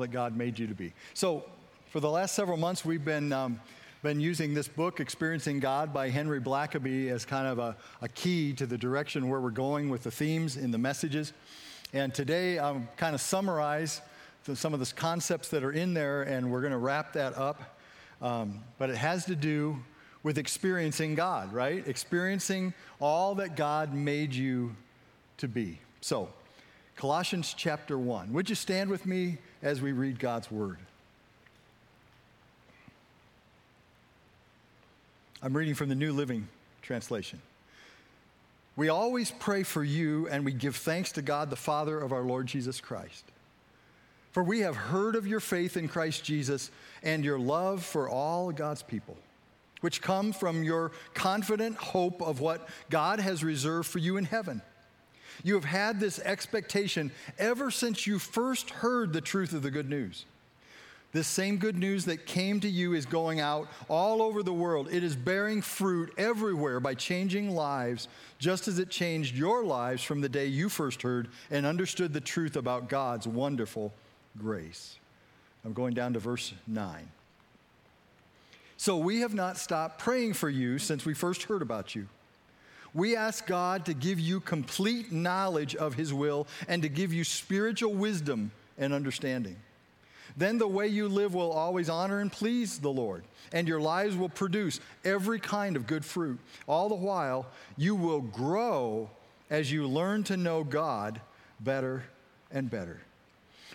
that 0.00 0.08
God 0.08 0.36
made 0.36 0.58
you 0.58 0.66
to 0.66 0.74
be. 0.74 0.92
So, 1.14 1.44
for 1.90 2.00
the 2.00 2.10
last 2.10 2.34
several 2.34 2.56
months, 2.56 2.84
we've 2.84 3.04
been, 3.04 3.32
um, 3.32 3.60
been 4.02 4.20
using 4.20 4.54
this 4.54 4.68
book, 4.68 5.00
Experiencing 5.00 5.60
God 5.60 5.92
by 5.92 6.08
Henry 6.08 6.40
Blackaby, 6.40 7.10
as 7.10 7.24
kind 7.24 7.46
of 7.46 7.58
a, 7.58 7.76
a 8.00 8.08
key 8.08 8.52
to 8.54 8.66
the 8.66 8.78
direction 8.78 9.28
where 9.28 9.40
we're 9.40 9.50
going 9.50 9.90
with 9.90 10.04
the 10.04 10.10
themes 10.10 10.56
in 10.56 10.70
the 10.70 10.78
messages. 10.78 11.32
And 11.92 12.14
today, 12.14 12.58
I'm 12.58 12.88
kind 12.96 13.14
of 13.14 13.20
summarize 13.20 14.00
some 14.54 14.74
of 14.74 14.80
the 14.80 14.92
concepts 14.94 15.48
that 15.48 15.64
are 15.64 15.72
in 15.72 15.94
there, 15.94 16.22
and 16.22 16.50
we're 16.50 16.60
going 16.60 16.72
to 16.72 16.78
wrap 16.78 17.12
that 17.14 17.36
up. 17.36 17.78
Um, 18.22 18.62
but 18.78 18.90
it 18.90 18.96
has 18.96 19.24
to 19.26 19.34
do 19.34 19.78
with 20.22 20.38
experiencing 20.38 21.14
God, 21.14 21.52
right? 21.52 21.86
Experiencing 21.86 22.74
all 23.00 23.34
that 23.36 23.56
God 23.56 23.94
made 23.94 24.34
you 24.34 24.74
to 25.38 25.48
be. 25.48 25.78
So, 26.00 26.28
Colossians 26.96 27.54
chapter 27.56 27.98
1. 27.98 28.32
Would 28.32 28.50
you 28.50 28.54
stand 28.54 28.90
with 28.90 29.06
me 29.06 29.38
as 29.62 29.80
we 29.80 29.92
read 29.92 30.18
God's 30.18 30.50
word? 30.50 30.78
I'm 35.42 35.56
reading 35.56 35.74
from 35.74 35.88
the 35.88 35.94
New 35.94 36.12
Living 36.12 36.48
Translation. 36.82 37.40
We 38.76 38.88
always 38.88 39.30
pray 39.30 39.62
for 39.62 39.82
you 39.82 40.28
and 40.28 40.44
we 40.44 40.52
give 40.52 40.76
thanks 40.76 41.12
to 41.12 41.22
God, 41.22 41.50
the 41.50 41.56
Father 41.56 41.98
of 41.98 42.12
our 42.12 42.22
Lord 42.22 42.46
Jesus 42.46 42.80
Christ. 42.80 43.24
For 44.32 44.42
we 44.42 44.60
have 44.60 44.76
heard 44.76 45.16
of 45.16 45.26
your 45.26 45.40
faith 45.40 45.76
in 45.76 45.88
Christ 45.88 46.24
Jesus 46.24 46.70
and 47.02 47.24
your 47.24 47.38
love 47.38 47.84
for 47.84 48.08
all 48.08 48.52
God's 48.52 48.82
people, 48.82 49.16
which 49.80 50.02
come 50.02 50.32
from 50.32 50.62
your 50.62 50.92
confident 51.14 51.76
hope 51.76 52.22
of 52.22 52.40
what 52.40 52.68
God 52.90 53.18
has 53.18 53.42
reserved 53.42 53.88
for 53.88 53.98
you 53.98 54.16
in 54.16 54.24
heaven. 54.24 54.62
You 55.42 55.54
have 55.54 55.64
had 55.64 56.00
this 56.00 56.18
expectation 56.20 57.10
ever 57.38 57.70
since 57.70 58.06
you 58.06 58.18
first 58.18 58.70
heard 58.70 59.12
the 59.12 59.20
truth 59.20 59.52
of 59.52 59.62
the 59.62 59.70
good 59.70 59.88
news. 59.88 60.24
This 61.12 61.26
same 61.26 61.56
good 61.56 61.76
news 61.76 62.04
that 62.04 62.24
came 62.24 62.60
to 62.60 62.68
you 62.68 62.94
is 62.94 63.04
going 63.04 63.40
out 63.40 63.68
all 63.88 64.22
over 64.22 64.44
the 64.44 64.52
world. 64.52 64.88
It 64.92 65.02
is 65.02 65.16
bearing 65.16 65.60
fruit 65.60 66.14
everywhere 66.16 66.78
by 66.78 66.94
changing 66.94 67.50
lives, 67.50 68.06
just 68.38 68.68
as 68.68 68.78
it 68.78 68.90
changed 68.90 69.34
your 69.34 69.64
lives 69.64 70.04
from 70.04 70.20
the 70.20 70.28
day 70.28 70.46
you 70.46 70.68
first 70.68 71.02
heard 71.02 71.28
and 71.50 71.66
understood 71.66 72.12
the 72.12 72.20
truth 72.20 72.54
about 72.54 72.88
God's 72.88 73.26
wonderful 73.26 73.92
grace. 74.38 74.98
I'm 75.64 75.72
going 75.72 75.94
down 75.94 76.12
to 76.12 76.20
verse 76.20 76.54
9. 76.68 77.10
So 78.76 78.96
we 78.96 79.20
have 79.20 79.34
not 79.34 79.58
stopped 79.58 79.98
praying 79.98 80.34
for 80.34 80.48
you 80.48 80.78
since 80.78 81.04
we 81.04 81.12
first 81.12 81.42
heard 81.44 81.60
about 81.60 81.96
you. 81.96 82.06
We 82.92 83.16
ask 83.16 83.46
God 83.46 83.86
to 83.86 83.94
give 83.94 84.18
you 84.18 84.40
complete 84.40 85.12
knowledge 85.12 85.76
of 85.76 85.94
His 85.94 86.12
will 86.12 86.46
and 86.68 86.82
to 86.82 86.88
give 86.88 87.12
you 87.12 87.24
spiritual 87.24 87.94
wisdom 87.94 88.50
and 88.78 88.92
understanding. 88.92 89.56
Then 90.36 90.58
the 90.58 90.68
way 90.68 90.88
you 90.88 91.08
live 91.08 91.34
will 91.34 91.52
always 91.52 91.88
honor 91.88 92.20
and 92.20 92.30
please 92.30 92.78
the 92.78 92.90
Lord, 92.90 93.24
and 93.52 93.66
your 93.66 93.80
lives 93.80 94.16
will 94.16 94.28
produce 94.28 94.80
every 95.04 95.40
kind 95.40 95.76
of 95.76 95.86
good 95.86 96.04
fruit. 96.04 96.38
All 96.66 96.88
the 96.88 96.94
while, 96.94 97.46
you 97.76 97.94
will 97.94 98.20
grow 98.20 99.10
as 99.50 99.70
you 99.70 99.86
learn 99.86 100.24
to 100.24 100.36
know 100.36 100.64
God 100.64 101.20
better 101.58 102.04
and 102.50 102.70
better. 102.70 103.00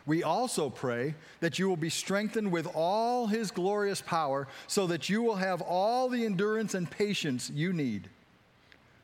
We 0.05 0.23
also 0.23 0.69
pray 0.69 1.15
that 1.39 1.57
you 1.57 1.67
will 1.67 1.77
be 1.77 1.89
strengthened 1.89 2.51
with 2.51 2.67
all 2.75 3.27
his 3.27 3.49
glorious 3.49 4.01
power 4.01 4.47
so 4.67 4.87
that 4.87 5.09
you 5.09 5.21
will 5.23 5.35
have 5.35 5.61
all 5.61 6.09
the 6.09 6.25
endurance 6.25 6.75
and 6.75 6.89
patience 6.89 7.49
you 7.49 7.73
need 7.73 8.09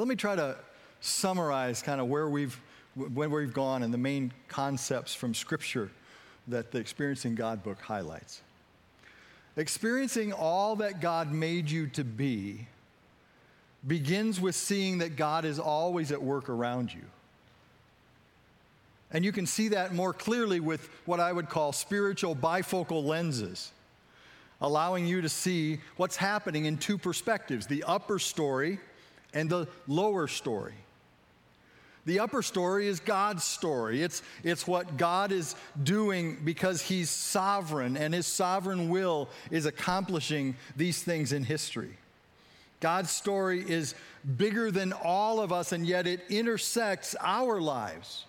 So 0.00 0.04
let 0.04 0.08
me 0.08 0.16
try 0.16 0.34
to 0.34 0.56
summarize 1.02 1.82
kind 1.82 2.00
of 2.00 2.06
where 2.06 2.26
we've 2.26 2.58
where 2.94 3.28
we've 3.28 3.52
gone 3.52 3.82
and 3.82 3.92
the 3.92 3.98
main 3.98 4.32
concepts 4.48 5.14
from 5.14 5.34
Scripture 5.34 5.90
that 6.48 6.72
the 6.72 6.78
Experiencing 6.78 7.34
God 7.34 7.62
book 7.62 7.78
highlights. 7.82 8.40
Experiencing 9.58 10.32
all 10.32 10.76
that 10.76 11.02
God 11.02 11.30
made 11.30 11.70
you 11.70 11.86
to 11.88 12.02
be 12.02 12.66
begins 13.86 14.40
with 14.40 14.54
seeing 14.54 14.96
that 14.98 15.16
God 15.16 15.44
is 15.44 15.58
always 15.58 16.12
at 16.12 16.22
work 16.22 16.48
around 16.48 16.94
you. 16.94 17.04
And 19.12 19.22
you 19.22 19.32
can 19.32 19.44
see 19.44 19.68
that 19.68 19.92
more 19.92 20.14
clearly 20.14 20.60
with 20.60 20.88
what 21.04 21.20
I 21.20 21.30
would 21.30 21.50
call 21.50 21.72
spiritual 21.72 22.34
bifocal 22.34 23.04
lenses, 23.04 23.70
allowing 24.62 25.06
you 25.06 25.20
to 25.20 25.28
see 25.28 25.80
what's 25.98 26.16
happening 26.16 26.64
in 26.64 26.78
two 26.78 26.96
perspectives 26.96 27.66
the 27.66 27.84
upper 27.84 28.18
story 28.18 28.80
and 29.34 29.48
the 29.48 29.68
lower 29.86 30.26
story. 30.28 30.74
The 32.06 32.20
upper 32.20 32.42
story 32.42 32.88
is 32.88 32.98
God's 32.98 33.44
story. 33.44 34.02
It's, 34.02 34.22
it's 34.42 34.66
what 34.66 34.96
God 34.96 35.32
is 35.32 35.54
doing 35.82 36.38
because 36.44 36.80
He's 36.80 37.10
sovereign, 37.10 37.96
and 37.96 38.14
His 38.14 38.26
sovereign 38.26 38.88
will 38.88 39.28
is 39.50 39.66
accomplishing 39.66 40.56
these 40.76 41.02
things 41.02 41.32
in 41.32 41.44
history. 41.44 41.96
God's 42.80 43.10
story 43.10 43.62
is 43.68 43.94
bigger 44.36 44.70
than 44.70 44.92
all 44.92 45.40
of 45.40 45.52
us, 45.52 45.72
and 45.72 45.86
yet 45.86 46.06
it 46.06 46.22
intersects 46.30 47.14
our 47.20 47.60
lives. 47.60 48.24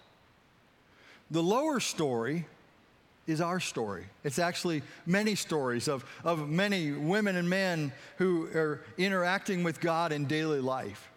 The 1.31 1.41
lower 1.41 1.79
story 1.79 2.45
is 3.27 3.41
our 3.41 3.59
story. 3.59 4.05
It's 4.23 4.39
actually 4.39 4.81
many 5.05 5.35
stories 5.35 5.87
of, 5.87 6.05
of 6.23 6.49
many 6.49 6.91
women 6.91 7.35
and 7.35 7.49
men 7.49 7.91
who 8.17 8.47
are 8.55 8.81
interacting 8.97 9.63
with 9.63 9.79
God 9.79 10.11
in 10.11 10.25
daily 10.25 10.59
life. 10.59 11.09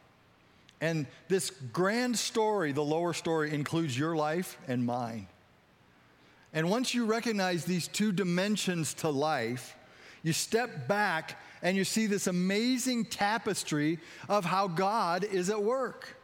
And 0.80 1.06
this 1.28 1.50
grand 1.72 2.18
story, 2.18 2.72
the 2.72 2.84
lower 2.84 3.14
story, 3.14 3.54
includes 3.54 3.98
your 3.98 4.14
life 4.14 4.58
and 4.68 4.84
mine. 4.84 5.28
And 6.52 6.70
once 6.70 6.94
you 6.94 7.06
recognize 7.06 7.64
these 7.64 7.88
two 7.88 8.12
dimensions 8.12 8.94
to 8.94 9.08
life, 9.08 9.76
you 10.22 10.32
step 10.32 10.86
back 10.86 11.40
and 11.62 11.76
you 11.76 11.84
see 11.84 12.06
this 12.06 12.26
amazing 12.26 13.06
tapestry 13.06 13.98
of 14.28 14.44
how 14.44 14.68
God 14.68 15.24
is 15.24 15.50
at 15.50 15.62
work. 15.62 16.16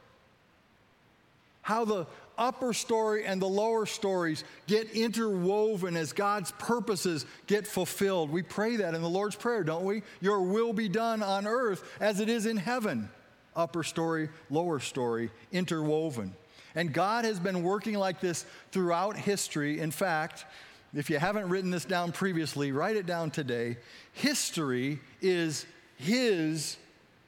How 1.63 1.85
the 1.85 2.07
upper 2.41 2.73
story 2.73 3.27
and 3.27 3.41
the 3.41 3.47
lower 3.47 3.85
stories 3.85 4.43
get 4.67 4.91
interwoven 4.93 5.97
as 5.97 6.13
God's 6.13 6.51
purposes 6.53 7.27
get 7.47 7.67
fulfilled. 7.67 8.31
We 8.31 8.43
pray 8.43 8.77
that 8.77 8.95
in 8.95 9.03
the 9.03 9.09
Lord's 9.09 9.37
Prayer, 9.37 9.63
don't 9.63 9.85
we? 9.85 10.03
Your 10.21 10.41
will 10.41 10.73
be 10.73 10.89
done 10.89 11.23
on 11.23 11.47
earth 11.47 11.85
as 12.01 12.19
it 12.19 12.29
is 12.29 12.47
in 12.47 12.57
heaven. 12.57 13.11
Upper 13.55 13.83
story, 13.83 14.31
lower 14.49 14.81
story, 14.81 15.31
interwoven. 15.53 16.35
And 16.75 16.93
God 16.93 17.25
has 17.25 17.39
been 17.39 17.63
working 17.63 17.95
like 17.95 18.21
this 18.21 18.47
throughout 18.73 19.17
history. 19.17 19.81
In 19.81 19.91
fact, 19.91 20.47
if 20.95 21.11
you 21.11 21.19
haven't 21.19 21.49
written 21.49 21.71
this 21.71 21.85
down 21.85 22.11
previously, 22.11 22.73
write 22.73 22.97
it 22.97 23.07
down 23.07 23.31
today. 23.31 23.77
History 24.13 24.99
is 25.21 25.67
His 25.97 26.79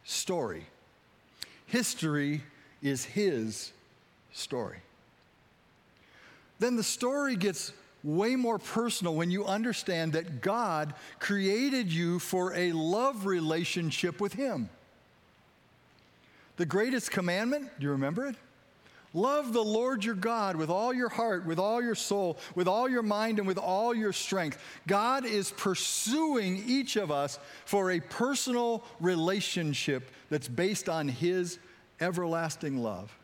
story. 0.05 0.67
History 1.67 2.43
is 2.81 3.05
His 3.05 3.73
story 4.33 4.79
then 6.63 6.77
the 6.77 6.83
story 6.83 7.37
gets 7.37 7.73
way 8.05 8.37
more 8.37 8.59
personal 8.59 9.15
when 9.15 9.31
you 9.31 9.45
understand 9.45 10.13
that 10.15 10.41
God 10.41 10.95
created 11.19 11.93
you 11.93 12.19
for 12.19 12.55
a 12.55 12.73
love 12.73 13.27
relationship 13.27 14.21
with 14.21 14.33
Him. 14.33 14.69
The 16.57 16.67
greatest 16.67 17.11
commandment, 17.11 17.71
do 17.79 17.87
you 17.87 17.93
remember 17.93 18.27
it? 18.27 18.37
Love 19.15 19.53
the 19.53 19.63
Lord 19.63 20.05
your 20.05 20.15
God 20.15 20.57
with 20.57 20.71
all 20.71 20.95
your 20.95 21.11
heart, 21.11 21.45
with 21.45 21.59
all 21.59 21.83
your 21.83 21.95
soul, 21.95 22.39
with 22.55 22.67
all 22.67 22.89
your 22.89 23.03
mind, 23.03 23.39
and 23.39 23.47
with 23.47 23.59
all 23.59 23.95
your 23.95 24.13
strength. 24.13 24.59
God 24.87 25.27
is 25.27 25.51
pursuing 25.51 26.63
each 26.67 26.97
of 26.97 27.11
us 27.11 27.39
for 27.67 27.91
a 27.91 28.01
personal 28.01 28.83
relationship 29.01 30.11
that's 30.31 30.49
based 30.49 30.89
on 30.89 31.09
His 31.09 31.59
everlasting 32.01 32.79
love. 32.79 33.15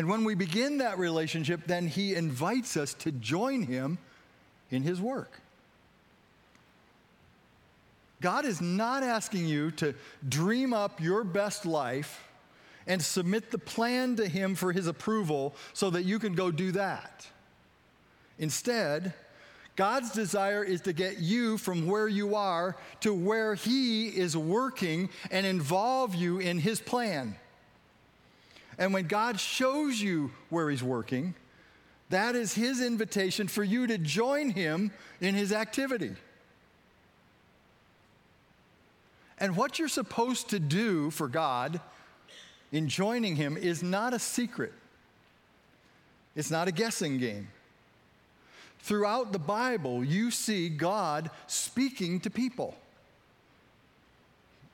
And 0.00 0.08
when 0.08 0.24
we 0.24 0.34
begin 0.34 0.78
that 0.78 0.98
relationship, 0.98 1.66
then 1.66 1.86
He 1.86 2.14
invites 2.14 2.78
us 2.78 2.94
to 2.94 3.12
join 3.12 3.64
Him 3.64 3.98
in 4.70 4.82
His 4.82 4.98
work. 4.98 5.42
God 8.22 8.46
is 8.46 8.62
not 8.62 9.02
asking 9.02 9.44
you 9.44 9.70
to 9.72 9.94
dream 10.26 10.72
up 10.72 11.02
your 11.02 11.22
best 11.22 11.66
life 11.66 12.26
and 12.86 13.02
submit 13.02 13.50
the 13.50 13.58
plan 13.58 14.16
to 14.16 14.26
Him 14.26 14.54
for 14.54 14.72
His 14.72 14.86
approval 14.86 15.54
so 15.74 15.90
that 15.90 16.04
you 16.04 16.18
can 16.18 16.34
go 16.34 16.50
do 16.50 16.72
that. 16.72 17.26
Instead, 18.38 19.12
God's 19.76 20.12
desire 20.12 20.64
is 20.64 20.80
to 20.80 20.94
get 20.94 21.18
you 21.18 21.58
from 21.58 21.86
where 21.86 22.08
you 22.08 22.36
are 22.36 22.74
to 23.00 23.12
where 23.12 23.54
He 23.54 24.08
is 24.08 24.34
working 24.34 25.10
and 25.30 25.44
involve 25.44 26.14
you 26.14 26.38
in 26.38 26.58
His 26.58 26.80
plan. 26.80 27.36
And 28.80 28.94
when 28.94 29.06
God 29.06 29.38
shows 29.38 30.00
you 30.00 30.32
where 30.48 30.70
He's 30.70 30.82
working, 30.82 31.34
that 32.08 32.34
is 32.34 32.54
His 32.54 32.80
invitation 32.80 33.46
for 33.46 33.62
you 33.62 33.86
to 33.86 33.98
join 33.98 34.50
Him 34.50 34.90
in 35.20 35.34
His 35.34 35.52
activity. 35.52 36.12
And 39.38 39.54
what 39.54 39.78
you're 39.78 39.88
supposed 39.88 40.48
to 40.50 40.58
do 40.58 41.10
for 41.10 41.28
God 41.28 41.80
in 42.72 42.88
joining 42.88 43.36
Him 43.36 43.58
is 43.58 43.82
not 43.82 44.14
a 44.14 44.18
secret, 44.18 44.72
it's 46.34 46.50
not 46.50 46.66
a 46.66 46.72
guessing 46.72 47.18
game. 47.18 47.48
Throughout 48.82 49.32
the 49.32 49.38
Bible, 49.38 50.02
you 50.02 50.30
see 50.30 50.70
God 50.70 51.30
speaking 51.46 52.18
to 52.20 52.30
people. 52.30 52.74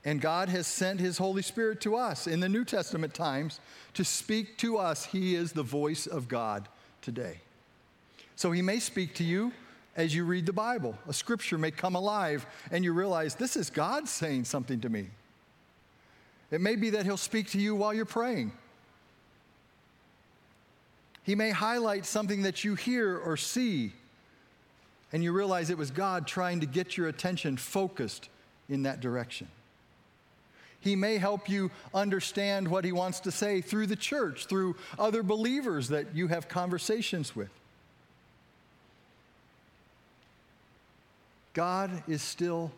And 0.06 0.20
God 0.20 0.48
has 0.48 0.68
sent 0.68 1.00
His 1.00 1.18
Holy 1.18 1.42
Spirit 1.42 1.80
to 1.80 1.96
us 1.96 2.28
in 2.28 2.38
the 2.38 2.48
New 2.48 2.64
Testament 2.64 3.12
times 3.12 3.58
to 3.94 4.04
speak 4.04 4.56
to 4.58 4.78
us. 4.78 5.04
He 5.04 5.34
is 5.34 5.50
the 5.50 5.64
voice 5.64 6.06
of 6.06 6.28
God 6.28 6.68
today. 7.02 7.40
So 8.36 8.52
He 8.52 8.62
may 8.62 8.78
speak 8.78 9.14
to 9.16 9.24
you 9.24 9.52
as 9.96 10.14
you 10.14 10.24
read 10.24 10.46
the 10.46 10.52
Bible. 10.52 10.96
A 11.08 11.12
scripture 11.12 11.58
may 11.58 11.72
come 11.72 11.96
alive 11.96 12.46
and 12.70 12.84
you 12.84 12.92
realize 12.92 13.34
this 13.34 13.56
is 13.56 13.68
God 13.68 14.06
saying 14.06 14.44
something 14.44 14.80
to 14.82 14.88
me. 14.88 15.08
It 16.52 16.60
may 16.60 16.76
be 16.76 16.90
that 16.90 17.04
He'll 17.04 17.16
speak 17.16 17.50
to 17.50 17.58
you 17.58 17.74
while 17.74 17.92
you're 17.92 18.04
praying. 18.04 18.52
He 21.24 21.34
may 21.34 21.50
highlight 21.50 22.06
something 22.06 22.42
that 22.42 22.62
you 22.62 22.76
hear 22.76 23.18
or 23.18 23.36
see, 23.36 23.92
and 25.12 25.24
you 25.24 25.32
realize 25.32 25.70
it 25.70 25.78
was 25.78 25.90
God 25.90 26.28
trying 26.28 26.60
to 26.60 26.66
get 26.66 26.96
your 26.96 27.08
attention 27.08 27.56
focused 27.56 28.28
in 28.68 28.84
that 28.84 29.00
direction. 29.00 29.48
He 30.86 30.96
may 30.96 31.18
help 31.18 31.48
you 31.48 31.70
understand 31.94 32.68
what 32.68 32.84
He 32.84 32.92
wants 32.92 33.20
to 33.20 33.30
say 33.30 33.60
through 33.60 33.88
the 33.88 33.96
church, 33.96 34.46
through 34.46 34.76
other 34.98 35.22
believers 35.22 35.88
that 35.88 36.14
you 36.14 36.28
have 36.28 36.48
conversations 36.48 37.36
with. 37.36 37.50
God 41.52 41.90
is 42.08 42.22
still 42.22 42.70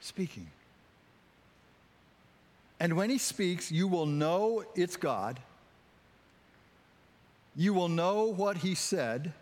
speaking. 0.00 0.48
And 2.80 2.96
when 2.96 3.08
He 3.10 3.18
speaks, 3.18 3.72
you 3.72 3.88
will 3.88 4.06
know 4.06 4.64
it's 4.74 4.96
God 4.96 5.38
you 7.54 7.74
will 7.74 7.88
know 7.88 8.24
what 8.24 8.58
he 8.58 8.74
said, 8.74 9.32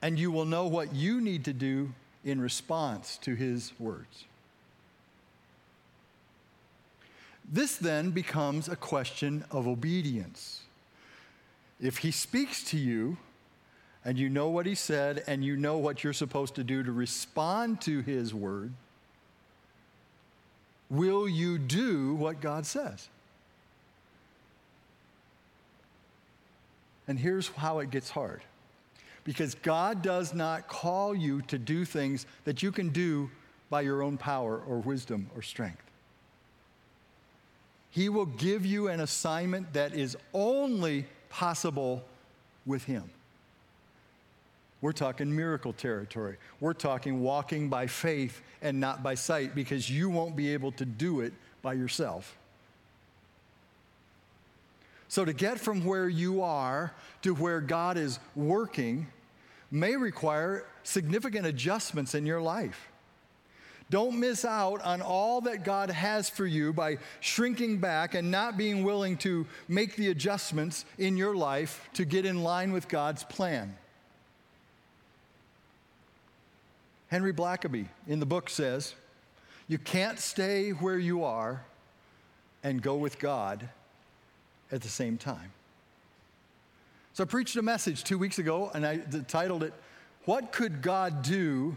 and 0.00 0.18
you 0.18 0.32
will 0.32 0.44
know 0.44 0.66
what 0.66 0.94
you 0.94 1.20
need 1.20 1.44
to 1.44 1.52
do 1.52 1.92
in 2.24 2.40
response 2.40 3.18
to 3.18 3.34
his 3.34 3.72
words. 3.78 4.24
This 7.50 7.76
then 7.76 8.10
becomes 8.10 8.68
a 8.68 8.76
question 8.76 9.44
of 9.50 9.66
obedience. 9.66 10.60
If 11.80 11.98
he 11.98 12.10
speaks 12.10 12.62
to 12.64 12.78
you, 12.78 13.16
and 14.04 14.18
you 14.18 14.28
know 14.28 14.48
what 14.48 14.66
he 14.66 14.74
said, 14.74 15.22
and 15.26 15.44
you 15.44 15.56
know 15.56 15.78
what 15.78 16.02
you're 16.02 16.12
supposed 16.12 16.54
to 16.56 16.64
do 16.64 16.82
to 16.82 16.92
respond 16.92 17.80
to 17.82 18.00
his 18.00 18.32
word, 18.34 18.72
will 20.90 21.28
you 21.28 21.58
do 21.58 22.14
what 22.14 22.40
God 22.40 22.66
says? 22.66 23.08
And 27.08 27.18
here's 27.18 27.48
how 27.48 27.80
it 27.80 27.90
gets 27.90 28.10
hard 28.10 28.42
because 29.24 29.54
God 29.56 30.02
does 30.02 30.34
not 30.34 30.68
call 30.68 31.14
you 31.14 31.42
to 31.42 31.58
do 31.58 31.84
things 31.84 32.26
that 32.44 32.62
you 32.62 32.72
can 32.72 32.88
do 32.88 33.30
by 33.70 33.82
your 33.82 34.02
own 34.02 34.16
power 34.16 34.60
or 34.66 34.78
wisdom 34.78 35.30
or 35.36 35.42
strength. 35.42 35.91
He 37.92 38.08
will 38.08 38.26
give 38.26 38.66
you 38.66 38.88
an 38.88 39.00
assignment 39.00 39.74
that 39.74 39.94
is 39.94 40.16
only 40.32 41.06
possible 41.28 42.02
with 42.66 42.84
Him. 42.84 43.08
We're 44.80 44.92
talking 44.92 45.34
miracle 45.34 45.72
territory. 45.72 46.38
We're 46.58 46.72
talking 46.72 47.20
walking 47.20 47.68
by 47.68 47.86
faith 47.86 48.42
and 48.62 48.80
not 48.80 49.02
by 49.02 49.14
sight 49.14 49.54
because 49.54 49.88
you 49.88 50.10
won't 50.10 50.34
be 50.34 50.54
able 50.54 50.72
to 50.72 50.84
do 50.84 51.20
it 51.20 51.32
by 51.60 51.74
yourself. 51.74 52.36
So, 55.08 55.26
to 55.26 55.34
get 55.34 55.60
from 55.60 55.84
where 55.84 56.08
you 56.08 56.42
are 56.42 56.94
to 57.20 57.34
where 57.34 57.60
God 57.60 57.98
is 57.98 58.18
working 58.34 59.06
may 59.70 59.96
require 59.96 60.64
significant 60.82 61.46
adjustments 61.46 62.14
in 62.14 62.24
your 62.24 62.40
life. 62.40 62.91
Don't 63.92 64.18
miss 64.18 64.46
out 64.46 64.80
on 64.80 65.02
all 65.02 65.42
that 65.42 65.64
God 65.64 65.90
has 65.90 66.30
for 66.30 66.46
you 66.46 66.72
by 66.72 66.96
shrinking 67.20 67.76
back 67.76 68.14
and 68.14 68.30
not 68.30 68.56
being 68.56 68.84
willing 68.84 69.18
to 69.18 69.46
make 69.68 69.96
the 69.96 70.08
adjustments 70.08 70.86
in 70.96 71.18
your 71.18 71.36
life 71.36 71.90
to 71.92 72.06
get 72.06 72.24
in 72.24 72.42
line 72.42 72.72
with 72.72 72.88
God's 72.88 73.22
plan. 73.22 73.76
Henry 77.08 77.34
Blackaby 77.34 77.84
in 78.08 78.18
the 78.18 78.24
book 78.24 78.48
says, 78.48 78.94
You 79.68 79.76
can't 79.76 80.18
stay 80.18 80.70
where 80.70 80.98
you 80.98 81.24
are 81.24 81.62
and 82.64 82.80
go 82.80 82.94
with 82.94 83.18
God 83.18 83.68
at 84.70 84.80
the 84.80 84.88
same 84.88 85.18
time. 85.18 85.52
So 87.12 87.24
I 87.24 87.26
preached 87.26 87.56
a 87.56 87.62
message 87.62 88.04
two 88.04 88.16
weeks 88.16 88.38
ago 88.38 88.70
and 88.74 88.86
I 88.86 89.00
titled 89.28 89.62
it, 89.62 89.74
What 90.24 90.50
Could 90.50 90.80
God 90.80 91.22
Do 91.22 91.76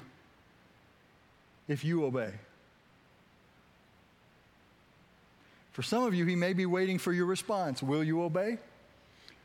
If 1.68 1.84
You 1.84 2.06
Obey? 2.06 2.32
For 5.76 5.84
some 5.84 6.04
of 6.04 6.14
you, 6.14 6.26
He 6.26 6.38
may 6.38 6.54
be 6.54 6.66
waiting 6.66 6.98
for 6.98 7.12
your 7.12 7.26
response. 7.26 7.84
Will 7.84 8.04
you 8.04 8.24
obey? 8.24 8.60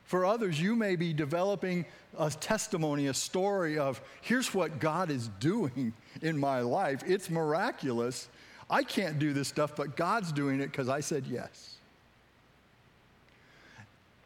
For 0.04 0.24
others, 0.24 0.60
you 0.60 0.76
may 0.76 0.94
be 0.94 1.12
developing 1.12 1.84
a 2.16 2.30
testimony, 2.30 3.08
a 3.08 3.14
story 3.14 3.78
of 3.78 4.00
here's 4.20 4.54
what 4.54 4.78
God 4.78 5.10
is 5.10 5.28
doing 5.40 5.92
in 6.22 6.38
my 6.38 6.60
life. 6.60 7.02
It's 7.04 7.30
miraculous. 7.30 8.28
I 8.68 8.84
can't 8.84 9.18
do 9.18 9.32
this 9.32 9.48
stuff, 9.48 9.74
but 9.74 9.96
God's 9.96 10.30
doing 10.30 10.60
it 10.60 10.70
because 10.70 10.88
I 10.88 11.00
said 11.00 11.24
yes. 11.28 11.74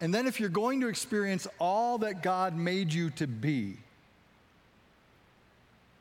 And 0.01 0.13
then, 0.13 0.27
if 0.27 0.41
you're 0.41 0.51
going 0.51 0.83
to 0.83 0.89
experience 0.89 1.47
all 1.59 1.97
that 1.99 2.23
God 2.23 2.55
made 2.55 2.93
you 2.93 3.09
to 3.11 3.27
be, 3.27 3.79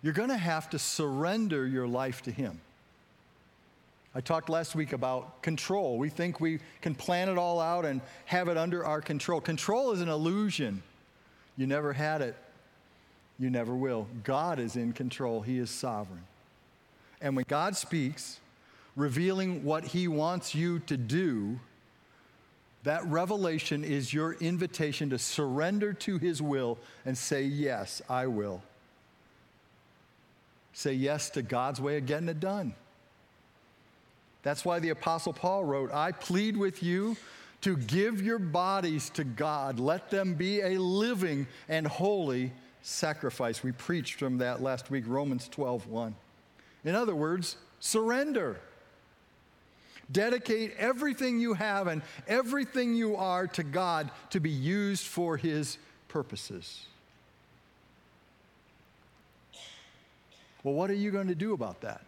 you're 0.04 0.14
going 0.14 0.30
to 0.30 0.38
have 0.38 0.70
to 0.72 0.80
surrender 0.80 1.66
your 1.66 1.88
life 1.88 2.22
to 2.24 2.32
Him. 2.32 2.60
I 4.14 4.22
talked 4.22 4.50
last 4.50 4.76
week 4.76 4.94
about 4.94 5.42
control. 5.42 5.98
We 5.98 6.10
think 6.10 6.40
we 6.40 6.60
can 6.82 6.94
plan 6.94 7.30
it 7.30 7.38
all 7.38 7.60
out 7.60 7.86
and 7.86 8.00
have 8.26 8.48
it 8.48 8.58
under 8.58 8.86
our 8.86 9.02
control. 9.02 9.42
Control 9.42 9.92
is 9.92 10.02
an 10.02 10.10
illusion. 10.10 10.84
You 11.58 11.66
never 11.66 11.94
had 11.94 12.22
it, 12.22 12.36
you 13.40 13.50
never 13.50 13.74
will. 13.74 14.08
God 14.24 14.60
is 14.60 14.76
in 14.76 14.94
control, 14.94 15.42
He 15.42 15.58
is 15.58 15.72
sovereign. 15.72 16.24
And 17.22 17.36
when 17.36 17.46
God 17.48 17.76
speaks, 17.76 18.40
revealing 18.96 19.64
what 19.64 19.86
He 19.86 20.08
wants 20.08 20.54
you 20.54 20.80
to 20.80 20.98
do, 20.98 21.60
that 22.84 23.06
revelation 23.06 23.86
is 23.86 24.14
your 24.14 24.34
invitation 24.34 25.10
to 25.12 25.18
surrender 25.18 25.94
to 25.94 26.18
His 26.18 26.42
will 26.42 26.78
and 27.06 27.18
say, 27.18 27.44
Yes, 27.44 28.02
I 28.10 28.28
will. 28.28 28.62
Say 30.74 30.94
yes 30.94 31.30
to 31.32 31.42
God's 31.42 31.80
way 31.80 31.98
of 31.98 32.06
getting 32.06 32.28
it 32.28 32.40
done. 32.40 32.74
That's 34.42 34.66
why 34.66 34.80
the 34.80 34.90
Apostle 34.90 35.34
Paul 35.34 35.64
wrote, 35.64 35.92
I 35.94 36.12
plead 36.12 36.58
with 36.58 36.84
you 36.84 37.16
to 37.62 37.78
give 37.78 38.22
your 38.22 38.40
bodies 38.40 39.10
to 39.12 39.24
God. 39.24 39.80
Let 39.80 40.10
them 40.10 40.34
be 40.34 40.60
a 40.60 40.78
living 40.80 41.48
and 41.70 41.88
holy 41.88 42.52
sacrifice. 42.82 43.64
We 43.64 43.72
preached 43.72 44.20
from 44.20 44.40
that 44.40 44.62
last 44.62 44.92
week, 44.92 45.06
Romans 45.08 45.48
12 45.48 45.88
1. 45.88 46.16
In 46.84 46.96
other 46.96 47.16
words, 47.16 47.56
surrender. 47.80 48.60
Dedicate 50.12 50.74
everything 50.78 51.40
you 51.40 51.54
have 51.54 51.88
and 51.88 52.02
everything 52.28 52.94
you 52.94 53.16
are 53.16 53.48
to 53.48 53.64
God 53.64 54.12
to 54.32 54.42
be 54.42 54.50
used 54.50 55.08
for 55.08 55.38
His 55.38 55.78
purposes. 56.10 56.88
Well, 60.64 60.74
what 60.74 60.90
are 60.90 60.96
you 60.96 61.12
going 61.12 61.28
to 61.28 61.36
do 61.36 61.54
about 61.54 61.82
that? 61.82 62.02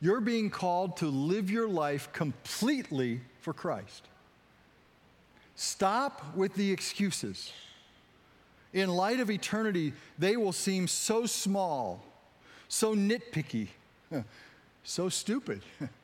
You're 0.00 0.20
being 0.20 0.50
called 0.50 0.96
to 0.98 1.06
live 1.06 1.50
your 1.50 1.68
life 1.68 2.12
completely 2.12 3.20
for 3.40 3.52
Christ. 3.52 4.02
Stop 5.54 6.34
with 6.34 6.54
the 6.54 6.72
excuses. 6.72 7.52
In 8.72 8.88
light 8.88 9.20
of 9.20 9.30
eternity, 9.30 9.92
they 10.18 10.36
will 10.36 10.52
seem 10.52 10.88
so 10.88 11.26
small, 11.26 12.02
so 12.68 12.96
nitpicky, 12.96 13.68
so 14.82 15.08
stupid. 15.08 15.62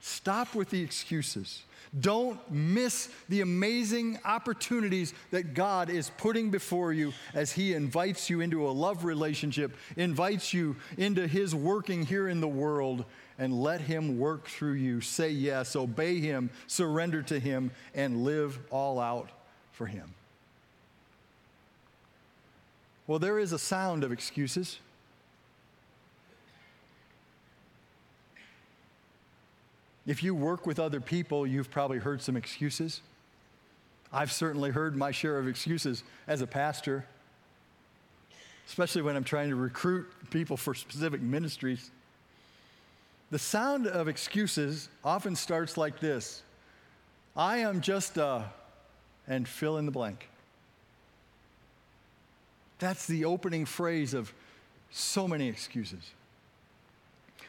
Stop 0.00 0.54
with 0.54 0.70
the 0.70 0.82
excuses. 0.82 1.62
Don't 1.98 2.38
miss 2.50 3.08
the 3.28 3.40
amazing 3.40 4.18
opportunities 4.24 5.12
that 5.30 5.54
God 5.54 5.90
is 5.90 6.10
putting 6.18 6.50
before 6.50 6.92
you 6.92 7.12
as 7.34 7.52
He 7.52 7.74
invites 7.74 8.30
you 8.30 8.40
into 8.40 8.68
a 8.68 8.70
love 8.70 9.04
relationship, 9.04 9.76
invites 9.96 10.54
you 10.54 10.76
into 10.96 11.26
His 11.26 11.54
working 11.54 12.06
here 12.06 12.28
in 12.28 12.40
the 12.40 12.48
world, 12.48 13.04
and 13.38 13.60
let 13.60 13.80
Him 13.80 14.18
work 14.18 14.46
through 14.46 14.74
you. 14.74 15.00
Say 15.00 15.30
yes, 15.30 15.74
obey 15.74 16.20
Him, 16.20 16.50
surrender 16.66 17.22
to 17.24 17.40
Him, 17.40 17.72
and 17.94 18.24
live 18.24 18.58
all 18.70 19.00
out 19.00 19.30
for 19.72 19.86
Him. 19.86 20.14
Well, 23.08 23.18
there 23.18 23.40
is 23.40 23.52
a 23.52 23.58
sound 23.58 24.04
of 24.04 24.12
excuses. 24.12 24.78
If 30.10 30.24
you 30.24 30.34
work 30.34 30.66
with 30.66 30.80
other 30.80 31.00
people, 31.00 31.46
you've 31.46 31.70
probably 31.70 31.98
heard 31.98 32.20
some 32.20 32.36
excuses. 32.36 33.00
I've 34.12 34.32
certainly 34.32 34.70
heard 34.70 34.96
my 34.96 35.12
share 35.12 35.38
of 35.38 35.46
excuses 35.46 36.02
as 36.26 36.40
a 36.40 36.48
pastor, 36.48 37.06
especially 38.66 39.02
when 39.02 39.14
I'm 39.14 39.22
trying 39.22 39.50
to 39.50 39.54
recruit 39.54 40.08
people 40.30 40.56
for 40.56 40.74
specific 40.74 41.20
ministries. 41.20 41.92
The 43.30 43.38
sound 43.38 43.86
of 43.86 44.08
excuses 44.08 44.88
often 45.04 45.36
starts 45.36 45.76
like 45.76 46.00
this 46.00 46.42
I 47.36 47.58
am 47.58 47.80
just 47.80 48.16
a, 48.16 48.46
and 49.28 49.46
fill 49.46 49.78
in 49.78 49.86
the 49.86 49.92
blank. 49.92 50.28
That's 52.80 53.06
the 53.06 53.26
opening 53.26 53.64
phrase 53.64 54.12
of 54.12 54.32
so 54.90 55.28
many 55.28 55.46
excuses. 55.46 56.02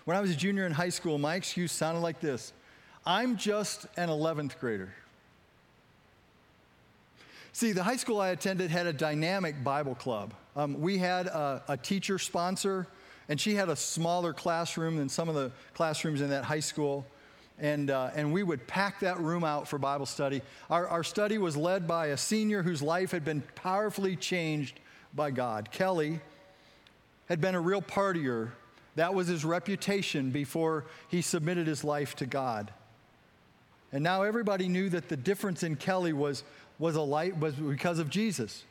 When 0.06 0.18
I 0.18 0.22
was 0.22 0.32
a 0.32 0.36
junior 0.36 0.66
in 0.66 0.72
high 0.72 0.90
school, 0.90 1.18
my 1.18 1.36
excuse 1.36 1.72
sounded 1.72 2.00
like 2.02 2.20
this 2.20 2.54
I'm 3.06 3.38
just 3.38 3.86
an 3.98 4.10
11th 4.10 4.60
grader. 4.60 4.94
See, 7.54 7.74
the 7.74 7.84
high 7.84 7.98
school 7.98 8.22
I 8.22 8.30
attended 8.30 8.72
had 8.72 8.88
a 8.88 8.94
dynamic 8.94 9.64
Bible 9.64 9.96
club. 9.96 10.34
Um, 10.56 10.80
we 10.80 10.98
had 10.98 11.28
a, 11.28 11.62
a, 11.68 11.78
teacher 11.78 12.18
sponsor, 12.18 12.88
and 13.28 13.40
she 13.40 13.56
had 13.56 13.68
a 13.68 13.76
smaller 13.76 14.34
classroom 14.34 14.98
than 14.98 15.10
some 15.10 15.28
of 15.28 15.36
the 15.36 15.52
classrooms 15.74 16.22
in 16.22 16.30
that 16.30 16.46
high 16.46 16.62
school. 16.62 17.06
And, 17.60 17.92
uh, 17.92 18.12
and 18.16 18.32
we 18.32 18.44
would 18.44 18.66
pack 18.68 19.02
that 19.02 19.20
room 19.20 19.44
out 19.44 19.68
for 19.68 19.78
Bible 19.78 20.06
study. 20.06 20.42
Our, 20.70 20.88
our 20.88 21.04
study 21.04 21.38
was 21.38 21.58
led 21.58 21.88
by 21.88 22.08
a 22.08 22.18
senior 22.18 22.64
whose 22.64 22.82
life 22.82 23.12
had 23.12 23.26
been 23.26 23.42
powerfully 23.56 24.16
changed 24.16 24.80
by 25.14 25.32
God. 25.32 25.72
Kelly 25.72 26.22
had 27.28 27.42
been 27.42 27.56
a 27.56 27.62
real 27.62 27.82
partier 27.82 28.52
that 28.96 29.14
was 29.14 29.28
his 29.28 29.46
reputation 29.46 30.32
before 30.32 30.86
he 31.08 31.22
submitted 31.22 31.68
his 31.68 31.84
life 31.84 32.16
to 32.18 32.26
God. 32.26 32.72
And 33.92 34.04
now 34.04 34.24
everybody 34.24 34.68
knew 34.68 34.90
that 34.90 35.10
the 35.10 35.18
difference 35.18 35.64
in 35.64 35.76
Kelly 35.76 36.14
was, 36.14 36.44
was, 36.80 36.96
a 36.96 37.02
light, 37.02 37.38
was 37.38 37.56
because 37.56 38.00
of 38.00 38.10
Jesus. 38.10 38.64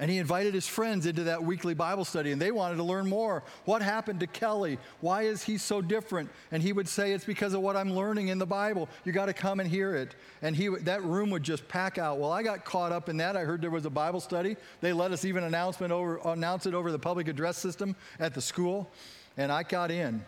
And 0.00 0.10
he 0.10 0.18
invited 0.18 0.54
his 0.54 0.66
friends 0.66 1.06
into 1.06 1.24
that 1.24 1.44
weekly 1.44 1.72
Bible 1.72 2.04
study, 2.04 2.32
and 2.32 2.42
they 2.42 2.50
wanted 2.50 2.76
to 2.76 2.82
learn 2.82 3.08
more. 3.08 3.44
What 3.64 3.80
happened 3.80 4.20
to 4.20 4.26
Kelly? 4.26 4.78
Why 5.00 5.22
is 5.22 5.44
he 5.44 5.56
so 5.56 5.80
different? 5.80 6.30
And 6.50 6.60
he 6.60 6.72
would 6.72 6.88
say, 6.88 7.12
It's 7.12 7.24
because 7.24 7.54
of 7.54 7.60
what 7.60 7.76
I'm 7.76 7.94
learning 7.94 8.26
in 8.28 8.38
the 8.38 8.46
Bible. 8.46 8.88
You 9.04 9.12
got 9.12 9.26
to 9.26 9.32
come 9.32 9.60
and 9.60 9.70
hear 9.70 9.94
it. 9.94 10.16
And 10.42 10.56
he, 10.56 10.68
that 10.68 11.04
room 11.04 11.30
would 11.30 11.44
just 11.44 11.68
pack 11.68 11.96
out. 11.96 12.18
Well, 12.18 12.32
I 12.32 12.42
got 12.42 12.64
caught 12.64 12.90
up 12.90 13.08
in 13.08 13.18
that. 13.18 13.36
I 13.36 13.44
heard 13.44 13.62
there 13.62 13.70
was 13.70 13.86
a 13.86 13.90
Bible 13.90 14.20
study. 14.20 14.56
They 14.80 14.92
let 14.92 15.12
us 15.12 15.24
even 15.24 15.44
announcement 15.44 15.92
over, 15.92 16.20
announce 16.24 16.66
it 16.66 16.74
over 16.74 16.90
the 16.90 16.98
public 16.98 17.28
address 17.28 17.56
system 17.56 17.94
at 18.18 18.34
the 18.34 18.40
school, 18.40 18.90
and 19.36 19.52
I 19.52 19.62
got 19.62 19.92
in. 19.92 20.24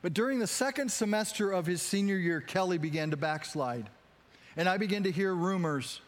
But 0.00 0.14
during 0.14 0.38
the 0.38 0.46
second 0.46 0.90
semester 0.90 1.52
of 1.52 1.66
his 1.66 1.82
senior 1.82 2.16
year, 2.16 2.40
Kelly 2.40 2.78
began 2.78 3.10
to 3.10 3.18
backslide. 3.18 3.90
And 4.56 4.66
I 4.66 4.78
began 4.78 5.02
to 5.02 5.12
hear 5.12 5.34
rumors 5.34 6.00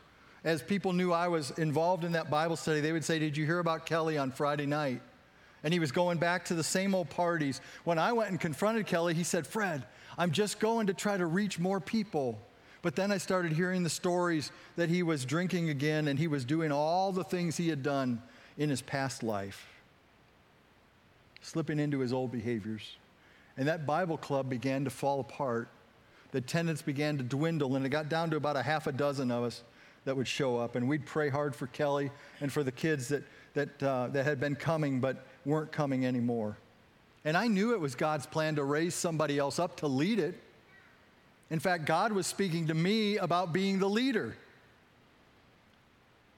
as 0.45 0.63
people 0.63 0.93
knew 0.93 1.11
I 1.11 1.29
was 1.29 1.51
involved 1.53 2.05
in 2.05 2.13
that 2.13 2.31
Bible 2.31 2.57
study, 2.57 2.81
they 2.81 2.93
would 2.93 3.05
say, 3.05 3.19
Did 3.19 3.37
you 3.37 3.47
hear 3.47 3.59
about 3.59 3.87
Kelly 3.87 4.19
on 4.19 4.31
Friday 4.31 4.67
night? 4.67 5.01
And 5.63 5.73
he 5.73 5.81
was 5.81 5.91
going 5.91 6.19
back 6.19 6.45
to 6.47 6.55
the 6.55 6.63
same 6.63 6.95
old 6.95 7.09
parties. 7.09 7.63
When 7.85 7.99
I 7.99 8.13
went 8.13 8.31
and 8.31 8.39
confronted 8.39 8.87
Kelly, 8.87 9.15
he 9.15 9.25
said, 9.25 9.47
Fred, 9.47 9.83
I'm 10.19 10.31
just 10.31 10.61
going 10.61 10.89
to 10.89 10.95
try 10.95 11.17
to 11.17 11.25
reach 11.25 11.59
more 11.59 11.81
people. 11.81 12.39
But 12.83 12.97
then 12.97 13.11
I 13.11 13.17
started 13.17 13.53
hearing 13.53 13.83
the 13.83 13.89
stories 13.89 14.53
that 14.77 14.91
he 14.91 15.03
was 15.03 15.25
drinking 15.25 15.71
again 15.71 16.07
and 16.07 16.19
he 16.19 16.29
was 16.29 16.45
doing 16.45 16.71
all 16.71 17.13
the 17.13 17.25
things 17.25 17.57
he 17.57 17.71
had 17.71 17.83
done 17.83 18.21
in 18.59 18.69
his 18.69 18.83
past 18.83 19.23
life, 19.23 19.67
slipping 21.41 21.81
into 21.81 22.01
his 22.01 22.13
old 22.13 22.31
behaviors. 22.31 22.99
And 23.57 23.67
that 23.69 23.87
Bible 23.87 24.19
club 24.19 24.51
began 24.51 24.85
to 24.85 24.91
fall 24.91 25.21
apart. 25.21 25.69
The 26.33 26.39
attendance 26.39 26.83
began 26.83 27.17
to 27.17 27.23
dwindle, 27.23 27.75
and 27.75 27.87
it 27.87 27.89
got 27.89 28.11
down 28.11 28.29
to 28.31 28.37
about 28.37 28.57
a 28.57 28.63
half 28.63 28.87
a 28.87 28.93
dozen 28.93 29.31
of 29.31 29.45
us 29.45 29.63
that 30.05 30.17
would 30.17 30.29
show 30.29 30.59
up. 30.59 30.77
And 30.77 30.89
we'd 30.89 31.07
pray 31.07 31.29
hard 31.29 31.55
for 31.55 31.67
Kelly 31.67 32.11
and 32.41 32.53
for 32.53 32.63
the 32.63 32.73
kids 32.73 33.09
that, 33.09 33.23
that, 33.55 33.83
uh, 33.83 34.09
that 34.09 34.25
had 34.25 34.41
been 34.41 34.57
coming 34.57 35.01
but 35.01 35.27
weren't 35.45 35.73
coming 35.73 36.07
anymore. 36.07 36.57
And 37.25 37.37
I 37.37 37.47
knew 37.47 37.73
it 37.73 37.81
was 37.81 37.95
God's 37.95 38.27
plan 38.27 38.57
to 38.57 38.65
raise 38.65 38.95
somebody 38.95 39.39
else 39.39 39.59
up 39.59 39.77
to 39.79 39.87
lead 39.87 40.19
it. 40.19 40.35
In 41.51 41.59
fact, 41.59 41.87
God 41.87 42.13
was 42.13 42.27
speaking 42.27 42.67
to 42.69 42.75
me 42.75 43.17
about 43.17 43.53
being 43.53 43.79
the 43.79 43.89
leader. 43.89 44.37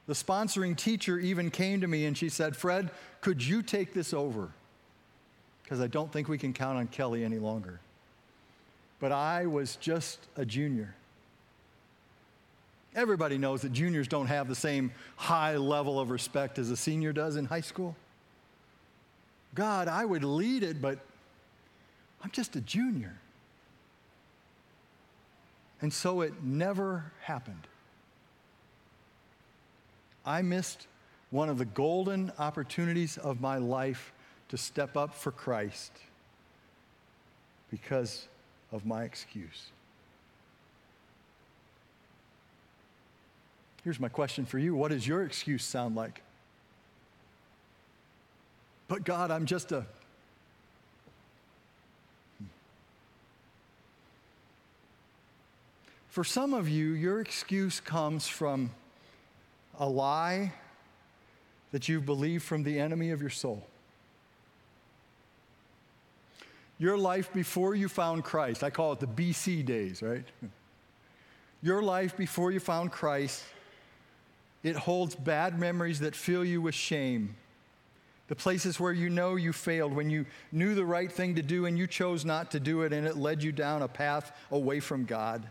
The 0.07 0.15
sponsoring 0.15 0.77
teacher 0.77 1.19
even 1.19 1.51
came 1.51 1.81
to 1.81 1.89
me 1.89 2.07
and 2.07 2.17
she 2.17 2.29
said, 2.29 2.57
Fred, 2.57 2.91
could 3.21 3.45
you 3.45 3.63
take 3.63 3.93
this 3.93 4.15
over? 4.15 4.51
Because 5.63 5.81
I 5.81 5.89
don't 5.89 6.13
think 6.13 6.29
we 6.29 6.39
can 6.39 6.53
count 6.53 6.79
on 6.79 6.87
Kelly 6.87 7.25
any 7.25 7.39
longer. 7.39 7.81
But 9.01 9.11
I 9.11 9.47
was 9.47 9.77
just 9.77 10.21
a 10.37 10.45
junior. 10.45 10.95
Everybody 12.97 13.37
knows 13.37 13.61
that 13.61 13.75
juniors 13.75 14.09
don't 14.09 14.27
have 14.27 14.49
the 14.49 14.55
same 14.55 14.91
high 15.17 15.57
level 15.57 16.01
of 16.01 16.11
respect 16.11 16.59
as 16.59 16.71
a 16.71 16.77
senior 16.77 17.13
does 17.13 17.37
in 17.37 17.45
high 17.45 17.61
school. 17.61 17.95
God, 19.55 19.87
I 19.87 20.05
would 20.05 20.25
lead 20.25 20.63
it, 20.63 20.81
but 20.81 20.99
I'm 22.25 22.31
just 22.31 22.57
a 22.57 22.61
junior. 22.61 23.15
And 25.83 25.93
so 25.93 26.23
it 26.23 26.43
never 26.43 27.13
happened. 27.21 27.67
I 30.25 30.41
missed 30.41 30.87
one 31.31 31.51
of 31.51 31.59
the 31.59 31.67
golden 31.67 32.33
opportunities 32.39 33.19
of 33.19 33.43
my 33.43 33.59
life 33.59 34.13
to 34.49 34.57
step 34.57 34.97
up 34.97 35.15
for 35.15 35.31
Christ 35.31 35.93
because 37.71 38.27
of 38.73 38.87
my 38.87 39.05
excuse. 39.05 39.71
Here's 43.87 44.01
my 44.01 44.09
question 44.09 44.45
for 44.45 44.59
you 44.59 44.75
What 44.75 44.91
does 44.91 45.07
your 45.07 45.23
excuse 45.23 45.63
sound 45.63 45.95
like? 45.95 46.21
But 48.89 49.05
God, 49.05 49.31
I'm 49.31 49.47
just 49.47 49.71
a. 49.71 49.87
For 56.09 56.25
some 56.25 56.53
of 56.53 56.69
you, 56.69 56.95
your 56.95 57.21
excuse 57.21 57.79
comes 57.79 58.27
from 58.27 58.71
a 59.79 59.89
lie 59.89 60.53
that 61.71 61.89
you 61.89 62.01
believe 62.01 62.43
from 62.43 62.65
the 62.65 62.81
enemy 62.81 63.13
of 63.13 63.21
your 63.21 63.31
soul. 63.31 63.65
Your 66.81 66.99
life 66.99 67.33
before 67.33 67.77
you 67.77 67.89
found 67.89 68.25
Christ, 68.25 68.65
I 68.65 68.71
call 68.71 68.95
it 68.95 68.99
the 68.99 69.07
BC 69.07 69.65
days, 69.65 70.03
right? 70.03 70.25
Your 71.63 71.83
life 71.83 72.17
before 72.17 72.51
you 72.51 72.59
found 72.59 72.91
Christ 72.91 73.45
it 74.67 74.75
holds 74.75 75.15
bad 75.15 75.61
memories 75.61 76.01
that 76.01 76.17
fill 76.17 76.45
you 76.45 76.61
with 76.61 76.75
shame. 76.75 77.37
The 78.27 78.35
places 78.35 78.81
where 78.81 78.93
you 78.93 79.09
know 79.09 79.37
you 79.37 79.53
failed, 79.53 79.93
when 79.93 80.11
you 80.11 80.27
knew 80.51 80.75
the 80.75 80.85
right 80.85 81.11
thing 81.11 81.37
to 81.37 81.43
do 81.43 81.67
and 81.67 81.79
you 81.79 81.87
chose 81.87 82.25
not 82.25 82.51
to 82.51 82.59
do 82.59 82.83
it, 82.83 82.93
and 82.93 83.07
it 83.07 83.17
led 83.17 83.45
you 83.45 83.53
down 83.53 83.83
a 83.83 83.89
path 83.89 84.37
away 84.51 84.81
from 84.81 85.05
God. 85.05 85.47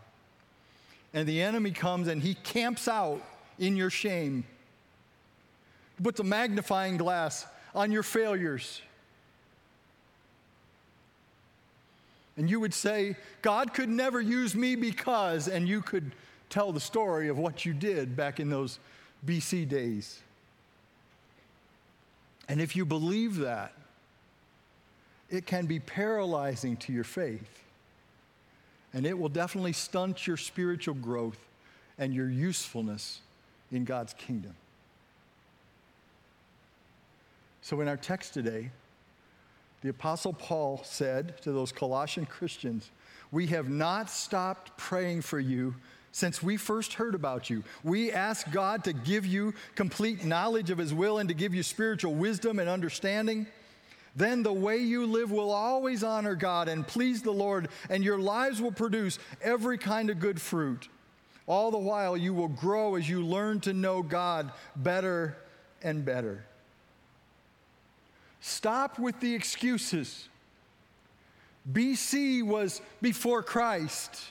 And 1.14 1.26
the 1.26 1.42
enemy 1.42 1.72
comes 1.72 2.10
and 2.10 2.22
he 2.22 2.34
camps 2.34 2.90
out 2.90 3.22
in 3.58 3.78
your 3.78 3.90
shame. 3.90 4.44
He 5.98 6.04
puts 6.04 6.20
a 6.20 6.24
magnifying 6.26 6.98
glass 6.98 7.46
on 7.74 7.94
your 7.94 8.04
failures. 8.04 8.82
And 12.36 12.50
you 12.50 12.60
would 12.60 12.74
say, 12.74 13.16
God 13.42 13.74
could 13.74 13.88
never 13.88 14.20
use 14.20 14.56
me 14.56 14.76
because, 14.76 15.48
and 15.48 15.70
you 15.70 15.82
could 15.82 16.12
tell 16.50 16.74
the 16.74 16.82
story 16.82 17.30
of 17.30 17.38
what 17.38 17.66
you 17.66 17.74
did 17.74 18.18
back 18.18 18.42
in 18.42 18.50
those 18.50 18.78
BC 19.26 19.68
days. 19.68 20.20
And 22.48 22.62
if 22.62 22.76
you 22.76 22.86
believe 22.86 23.38
that, 23.38 23.74
it 25.30 25.46
can 25.46 25.66
be 25.66 25.80
paralyzing 25.80 26.78
to 26.78 26.94
your 26.94 27.04
faith. 27.04 27.64
And 28.94 29.06
it 29.06 29.18
will 29.18 29.30
definitely 29.30 29.74
stunt 29.74 30.26
your 30.26 30.38
spiritual 30.38 30.96
growth 30.96 31.40
and 31.98 32.14
your 32.14 32.30
usefulness 32.30 33.20
in 33.72 33.84
God's 33.84 34.14
kingdom. 34.14 34.54
So, 37.62 37.82
in 37.82 37.88
our 37.88 37.98
text 37.98 38.34
today, 38.34 38.70
The 39.82 39.90
Apostle 39.90 40.34
Paul 40.34 40.82
said 40.84 41.42
to 41.42 41.52
those 41.52 41.72
Colossian 41.72 42.26
Christians, 42.26 42.92
We 43.32 43.48
have 43.48 43.70
not 43.70 44.10
stopped 44.10 44.78
praying 44.78 45.22
for 45.24 45.40
you 45.40 45.74
since 46.16 46.42
we 46.42 46.56
first 46.56 46.94
heard 46.94 47.14
about 47.14 47.50
you. 47.50 47.62
We 47.84 48.10
ask 48.10 48.50
God 48.50 48.86
to 48.86 48.94
give 48.94 49.26
you 49.26 49.54
complete 49.76 50.24
knowledge 50.24 50.70
of 50.70 50.78
His 50.78 50.94
will 50.94 51.18
and 51.18 51.28
to 51.28 51.36
give 51.36 51.54
you 51.54 51.62
spiritual 51.62 52.14
wisdom 52.14 52.58
and 52.58 52.70
understanding. 52.70 53.48
Then 54.16 54.42
the 54.42 54.54
way 54.54 54.78
you 54.78 55.08
live 55.08 55.30
will 55.30 55.52
always 55.52 56.06
honor 56.06 56.34
God 56.36 56.70
and 56.70 56.88
please 56.88 57.22
the 57.22 57.34
Lord, 57.34 57.68
and 57.90 58.02
your 58.02 58.18
lives 58.18 58.62
will 58.62 58.72
produce 58.72 59.20
every 59.42 59.78
kind 59.78 60.10
of 60.10 60.22
good 60.22 60.40
fruit. 60.40 60.88
All 61.48 61.70
the 61.70 61.78
while, 61.78 62.16
you 62.16 62.34
will 62.34 62.48
grow 62.48 62.96
as 62.96 63.10
you 63.10 63.22
learn 63.22 63.60
to 63.62 63.74
know 63.74 64.02
God 64.02 64.54
better 64.74 65.36
and 65.84 66.06
better. 66.06 66.46
Stop 68.40 69.00
with 69.00 69.20
the 69.20 69.36
excuses. 69.36 70.30
BC 71.70 72.42
was 72.42 72.82
before 73.02 73.44
Christ. 73.44 74.30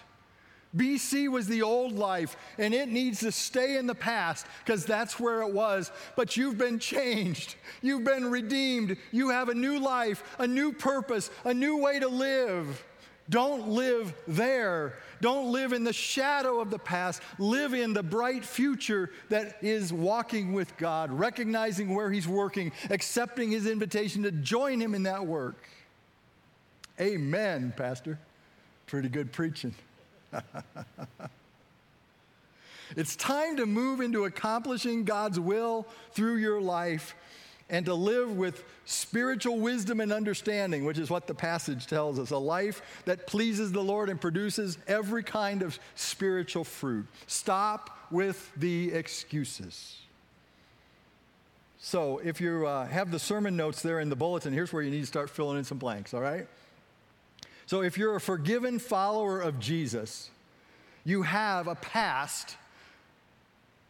BC 0.77 1.29
was 1.29 1.47
the 1.47 1.63
old 1.63 1.93
life, 1.93 2.37
and 2.59 2.75
it 2.75 2.89
needs 2.89 3.21
to 3.21 3.31
stay 3.31 3.77
in 3.77 3.87
the 3.87 3.95
past 3.95 4.47
because 4.65 4.85
that's 4.85 5.21
where 5.21 5.43
it 5.43 5.53
was. 5.53 5.93
But 6.17 6.37
you've 6.37 6.59
been 6.59 6.79
changed. 6.79 7.55
You've 7.83 8.05
been 8.05 8.31
redeemed. 8.31 8.97
You 9.13 9.31
have 9.31 9.49
a 9.49 9.55
new 9.55 9.79
life, 9.79 10.25
a 10.39 10.47
new 10.47 10.73
purpose, 10.73 11.31
a 11.45 11.55
new 11.55 11.77
way 11.79 12.01
to 12.01 12.09
live. 12.09 12.85
Don't 13.31 13.69
live 13.69 14.13
there. 14.27 14.95
Don't 15.21 15.51
live 15.51 15.73
in 15.73 15.85
the 15.85 15.93
shadow 15.93 16.61
of 16.61 16.71
the 16.71 16.79
past. 16.79 17.23
Live 17.39 17.73
in 17.73 17.95
the 17.95 18.03
bright 18.03 18.45
future 18.45 19.11
that 19.31 19.57
is 19.63 19.93
walking 19.93 20.53
with 20.53 20.77
God, 20.77 21.11
recognizing 21.11 21.95
where 21.95 22.11
He's 22.11 22.29
working, 22.29 22.73
accepting 22.91 23.51
His 23.51 23.67
invitation 23.67 24.25
to 24.25 24.33
join 24.33 24.81
Him 24.81 24.95
in 24.95 25.05
that 25.05 25.25
work. 25.25 25.69
Amen, 27.01 27.73
Pastor. 27.77 28.19
Pretty 28.87 29.09
good 29.09 29.33
preaching. 29.33 29.75
it's 32.97 33.17
time 33.17 33.57
to 33.57 33.67
move 33.67 34.01
into 34.01 34.25
accomplishing 34.25 35.05
God's 35.05 35.39
will 35.39 35.87
through 36.13 36.37
your 36.37 36.61
life 36.61 37.15
and 37.71 37.87
to 37.87 37.95
live 37.95 38.37
with 38.37 38.63
spiritual 38.85 39.59
wisdom 39.59 40.01
and 40.01 40.13
understanding, 40.13 40.85
which 40.85 40.99
is 40.99 41.09
what 41.09 41.27
the 41.27 41.35
passage 41.35 41.87
tells 41.87 42.19
us 42.19 42.31
a 42.31 42.39
life 42.39 42.83
that 43.07 43.27
pleases 43.27 43.73
the 43.73 43.83
Lord 43.83 44.11
and 44.11 44.21
produces 44.21 44.77
every 44.87 45.23
kind 45.23 45.63
of 45.63 45.79
spiritual 45.95 46.65
fruit. 46.65 47.07
Stop 47.27 47.99
with 48.11 48.53
the 48.57 48.93
excuses. 48.93 49.99
So, 51.79 52.19
if 52.25 52.41
you 52.41 52.67
uh, 52.67 52.87
have 52.87 53.11
the 53.11 53.19
sermon 53.19 53.57
notes 53.57 53.83
there 53.83 54.01
in 54.01 54.09
the 54.09 54.17
bulletin, 54.17 54.53
here's 54.53 54.73
where 54.73 54.83
you 54.83 54.91
need 54.91 55.01
to 55.01 55.07
start 55.07 55.29
filling 55.29 55.59
in 55.59 55.65
some 55.65 55.79
blanks, 55.79 56.15
all 56.15 56.21
right? 56.21 56.47
So, 57.67 57.83
if 57.83 57.97
you're 57.97 58.17
a 58.17 58.21
forgiven 58.21 58.79
follower 58.79 59.41
of 59.41 59.59
Jesus, 59.59 60.31
you 61.05 61.23
have 61.23 61.67
a 61.67 61.75
past 61.75 62.57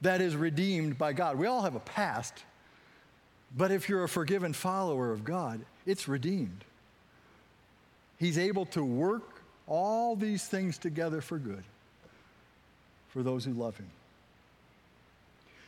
that 0.01 0.21
is 0.21 0.37
redeemed 0.37 0.99
by 0.99 1.13
God. 1.13 1.39
We 1.39 1.47
all 1.47 1.63
have 1.63 1.75
a 1.75 1.81
past 1.81 2.45
but 3.57 3.71
if 3.71 3.89
you're 3.89 4.05
a 4.05 4.09
forgiven 4.09 4.53
follower 4.53 5.13
of 5.13 5.25
God, 5.25 5.61
it's 5.87 6.09
redeemed. 6.09 6.65
He's 8.19 8.39
able 8.39 8.67
to 8.67 8.85
work 8.85 9.43
all 9.67 10.17
these 10.17 10.47
things 10.47 10.77
together 10.77 11.21
for 11.21 11.39
good 11.39 11.63
for 13.09 13.23
those 13.23 13.45
who 13.45 13.53
love 13.53 13.77
Him. 13.77 13.89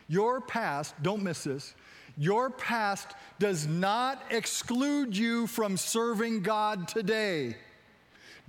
Your 0.08 0.40
past, 0.40 0.94
don't 1.02 1.22
miss 1.22 1.44
this, 1.44 1.74
your 2.18 2.50
past 2.50 3.08
does 3.38 3.66
not 3.66 4.22
exclude 4.30 5.16
you 5.16 5.46
from 5.46 5.76
serving 5.76 6.42
God 6.42 6.88
today. 6.88 7.56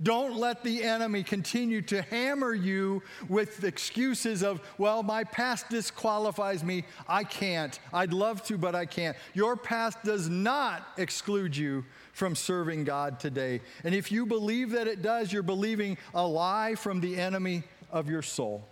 Don't 0.02 0.36
let 0.36 0.62
the 0.62 0.84
enemy 0.84 1.24
continue 1.24 1.82
to 1.82 2.02
hammer 2.02 2.54
you 2.54 3.02
with 3.28 3.64
excuses 3.64 4.44
of, 4.44 4.60
well, 4.78 5.02
my 5.02 5.24
past 5.24 5.68
disqualifies 5.68 6.62
me. 6.62 6.84
I 7.08 7.24
can't. 7.24 7.78
I'd 7.92 8.12
love 8.12 8.44
to, 8.44 8.56
but 8.56 8.76
I 8.76 8.86
can't. 8.86 9.16
Your 9.34 9.56
past 9.56 10.02
does 10.04 10.28
not 10.28 10.86
exclude 10.98 11.56
you 11.56 11.84
from 12.12 12.36
serving 12.36 12.84
God 12.84 13.18
today. 13.18 13.60
And 13.82 13.94
if 13.94 14.12
you 14.12 14.24
believe 14.24 14.70
that 14.70 14.86
it 14.86 15.02
does, 15.02 15.32
you're 15.32 15.42
believing 15.42 15.98
a 16.14 16.24
lie 16.26 16.76
from 16.76 17.00
the 17.00 17.16
enemy 17.16 17.64
of 17.90 18.08
your 18.08 18.22
soul. 18.22 18.62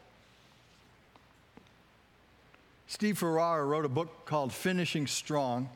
Steve 2.87 3.19
Farrar 3.19 3.67
wrote 3.67 3.85
a 3.85 3.89
book 3.89 4.27
called 4.27 4.53
Finishing 4.53 5.09
Strong. 5.09 5.69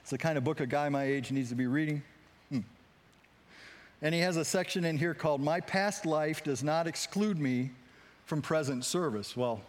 It's 0.00 0.10
the 0.10 0.18
kind 0.18 0.38
of 0.38 0.44
book 0.44 0.60
a 0.60 0.66
guy 0.66 0.88
my 0.90 1.02
age 1.02 1.32
needs 1.32 1.48
to 1.48 1.56
be 1.56 1.66
reading. 1.66 2.02
And 4.04 4.14
he 4.14 4.20
has 4.20 4.36
a 4.36 4.44
section 4.44 4.84
in 4.84 4.98
here 4.98 5.14
called 5.14 5.40
My 5.40 5.60
Past 5.60 6.04
Life 6.04 6.44
Does 6.44 6.62
Not 6.62 6.86
Exclude 6.86 7.38
Me 7.38 7.70
from 8.26 8.42
Present 8.42 8.84
Service. 8.84 9.34
Well, 9.34 9.62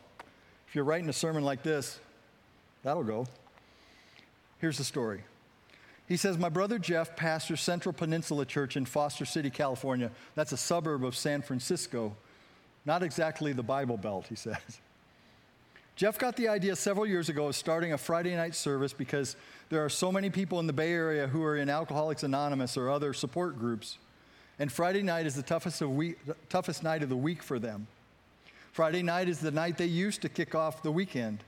if 0.68 0.76
you're 0.76 0.84
writing 0.84 1.08
a 1.08 1.14
sermon 1.14 1.46
like 1.46 1.64
this, 1.64 1.98
that'll 2.84 3.06
go. 3.06 3.28
Here's 4.60 4.78
the 4.78 4.84
story. 4.84 5.22
He 6.10 6.18
says, 6.18 6.38
My 6.38 6.50
brother 6.50 6.78
Jeff 6.78 7.16
pastors 7.16 7.62
Central 7.62 7.94
Peninsula 7.94 8.46
Church 8.46 8.76
in 8.76 8.84
Foster 8.84 9.24
City, 9.24 9.50
California. 9.50 10.12
That's 10.36 10.52
a 10.52 10.58
suburb 10.58 11.06
of 11.06 11.16
San 11.16 11.42
Francisco. 11.42 12.14
Not 12.86 13.04
exactly 13.04 13.54
the 13.54 13.64
Bible 13.64 13.96
Belt, 13.96 14.26
he 14.28 14.36
says. 14.36 14.82
Jeff 15.96 16.20
got 16.20 16.36
the 16.36 16.50
idea 16.50 16.76
several 16.76 17.06
years 17.06 17.30
ago 17.30 17.48
of 17.48 17.56
starting 17.56 17.94
a 17.94 17.98
Friday 17.98 18.36
night 18.36 18.54
service 18.54 18.92
because 18.92 19.38
there 19.70 19.86
are 19.86 19.90
so 19.90 20.12
many 20.12 20.30
people 20.30 20.60
in 20.60 20.68
the 20.68 20.74
Bay 20.74 20.92
Area 20.92 21.26
who 21.26 21.42
are 21.42 21.56
in 21.56 21.70
Alcoholics 21.70 22.24
Anonymous 22.24 22.76
or 22.76 22.90
other 22.90 23.14
support 23.14 23.58
groups. 23.58 23.98
And 24.60 24.72
Friday 24.72 25.02
night 25.02 25.26
is 25.26 25.36
the 25.36 25.44
toughest, 25.44 25.82
of 25.82 25.96
week, 25.96 26.18
toughest 26.50 26.84
night 26.84 27.04
of 27.04 27.10
the 27.10 27.18
week 27.18 27.44
for 27.44 27.60
them. 27.60 27.88
Friday 28.72 29.04
night 29.04 29.30
is 29.30 29.40
the 29.40 29.52
night 29.52 29.78
they 29.78 29.86
used 29.86 30.22
to 30.22 30.30
kick 30.30 30.56
off 30.56 30.82
the 30.82 30.92
weekend, 30.92 31.44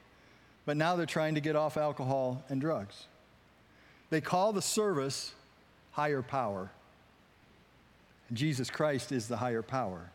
but 0.65 0.78
now 0.78 0.96
they're 0.96 1.06
trying 1.06 1.36
to 1.36 1.41
get 1.41 1.56
off 1.56 1.78
alcohol 1.78 2.43
and 2.50 2.60
drugs. 2.62 3.08
They 4.10 4.22
call 4.22 4.54
the 4.54 4.62
service 4.62 5.34
higher 5.91 6.22
power. 6.22 6.70
And 8.30 8.38
Jesus 8.38 8.70
Christ 8.70 9.12
is 9.12 9.28
the 9.28 9.38
higher 9.38 9.62
power. 9.62 10.10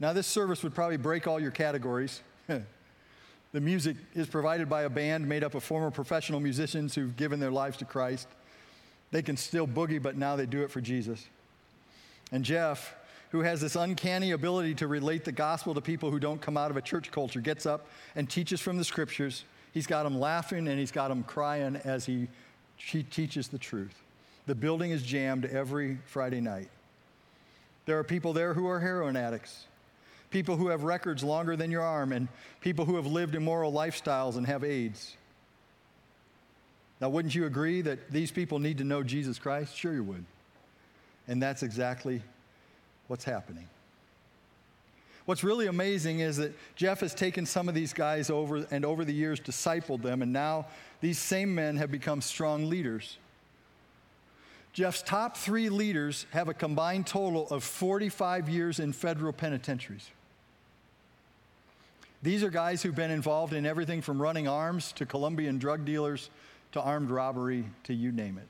Now, 0.00 0.12
this 0.12 0.26
service 0.26 0.62
would 0.62 0.74
probably 0.74 0.96
break 0.96 1.26
all 1.26 1.38
your 1.38 1.50
categories. 1.50 2.22
the 2.48 3.60
music 3.60 3.96
is 4.14 4.26
provided 4.26 4.68
by 4.68 4.82
a 4.82 4.90
band 4.90 5.28
made 5.28 5.44
up 5.44 5.54
of 5.54 5.62
former 5.62 5.90
professional 5.90 6.40
musicians 6.40 6.94
who've 6.94 7.16
given 7.16 7.38
their 7.38 7.50
lives 7.50 7.76
to 7.76 7.84
Christ. 7.84 8.26
They 9.12 9.22
can 9.22 9.36
still 9.36 9.66
boogie, 9.66 10.02
but 10.02 10.16
now 10.16 10.36
they 10.36 10.46
do 10.46 10.62
it 10.62 10.70
for 10.70 10.80
Jesus. 10.80 11.24
And 12.32 12.44
Jeff, 12.44 12.94
who 13.30 13.40
has 13.40 13.60
this 13.60 13.76
uncanny 13.76 14.32
ability 14.32 14.74
to 14.76 14.86
relate 14.86 15.24
the 15.24 15.32
gospel 15.32 15.74
to 15.74 15.80
people 15.80 16.10
who 16.10 16.18
don't 16.18 16.40
come 16.40 16.56
out 16.56 16.70
of 16.70 16.76
a 16.76 16.82
church 16.82 17.10
culture, 17.10 17.40
gets 17.40 17.66
up 17.66 17.86
and 18.16 18.28
teaches 18.28 18.60
from 18.60 18.78
the 18.78 18.84
scriptures. 18.84 19.44
He's 19.72 19.86
got 19.86 20.02
them 20.02 20.18
laughing 20.18 20.66
and 20.66 20.78
he's 20.78 20.90
got 20.90 21.08
them 21.08 21.22
crying 21.22 21.76
as 21.84 22.06
he, 22.06 22.28
he 22.76 23.02
teaches 23.02 23.48
the 23.48 23.58
truth. 23.58 23.94
The 24.46 24.54
building 24.54 24.90
is 24.90 25.02
jammed 25.02 25.44
every 25.44 25.98
Friday 26.06 26.40
night. 26.40 26.68
There 27.86 27.98
are 27.98 28.04
people 28.04 28.32
there 28.32 28.54
who 28.54 28.66
are 28.66 28.80
heroin 28.80 29.16
addicts, 29.16 29.66
people 30.30 30.56
who 30.56 30.68
have 30.68 30.82
records 30.82 31.22
longer 31.22 31.56
than 31.56 31.70
your 31.70 31.82
arm, 31.82 32.12
and 32.12 32.28
people 32.60 32.84
who 32.84 32.96
have 32.96 33.06
lived 33.06 33.34
immoral 33.34 33.72
lifestyles 33.72 34.36
and 34.36 34.46
have 34.46 34.64
AIDS. 34.64 35.16
Now, 37.00 37.08
wouldn't 37.08 37.34
you 37.34 37.46
agree 37.46 37.82
that 37.82 38.10
these 38.10 38.30
people 38.30 38.58
need 38.60 38.78
to 38.78 38.84
know 38.84 39.02
Jesus 39.02 39.38
Christ? 39.38 39.76
Sure, 39.76 39.92
you 39.92 40.04
would. 40.04 40.24
And 41.28 41.42
that's 41.42 41.62
exactly 41.62 42.22
what's 43.08 43.24
happening. 43.24 43.68
What's 45.24 45.44
really 45.44 45.68
amazing 45.68 46.18
is 46.18 46.38
that 46.38 46.52
Jeff 46.74 47.00
has 47.00 47.14
taken 47.14 47.46
some 47.46 47.68
of 47.68 47.74
these 47.74 47.92
guys 47.92 48.28
over 48.28 48.66
and 48.70 48.84
over 48.84 49.04
the 49.04 49.14
years 49.14 49.38
discipled 49.38 50.02
them, 50.02 50.20
and 50.20 50.32
now 50.32 50.66
these 51.00 51.18
same 51.18 51.54
men 51.54 51.76
have 51.76 51.92
become 51.92 52.20
strong 52.20 52.68
leaders. 52.68 53.18
Jeff's 54.72 55.02
top 55.02 55.36
three 55.36 55.68
leaders 55.68 56.26
have 56.30 56.48
a 56.48 56.54
combined 56.54 57.06
total 57.06 57.46
of 57.50 57.62
45 57.62 58.48
years 58.48 58.80
in 58.80 58.92
federal 58.92 59.32
penitentiaries. 59.32 60.10
These 62.22 62.42
are 62.42 62.50
guys 62.50 62.82
who've 62.82 62.94
been 62.94 63.10
involved 63.10 63.52
in 63.52 63.66
everything 63.66 64.00
from 64.00 64.22
running 64.22 64.48
arms 64.48 64.92
to 64.92 65.06
Colombian 65.06 65.58
drug 65.58 65.84
dealers 65.84 66.30
to 66.72 66.80
armed 66.80 67.10
robbery 67.10 67.64
to 67.84 67.94
you 67.94 68.12
name 68.12 68.38
it. 68.38 68.48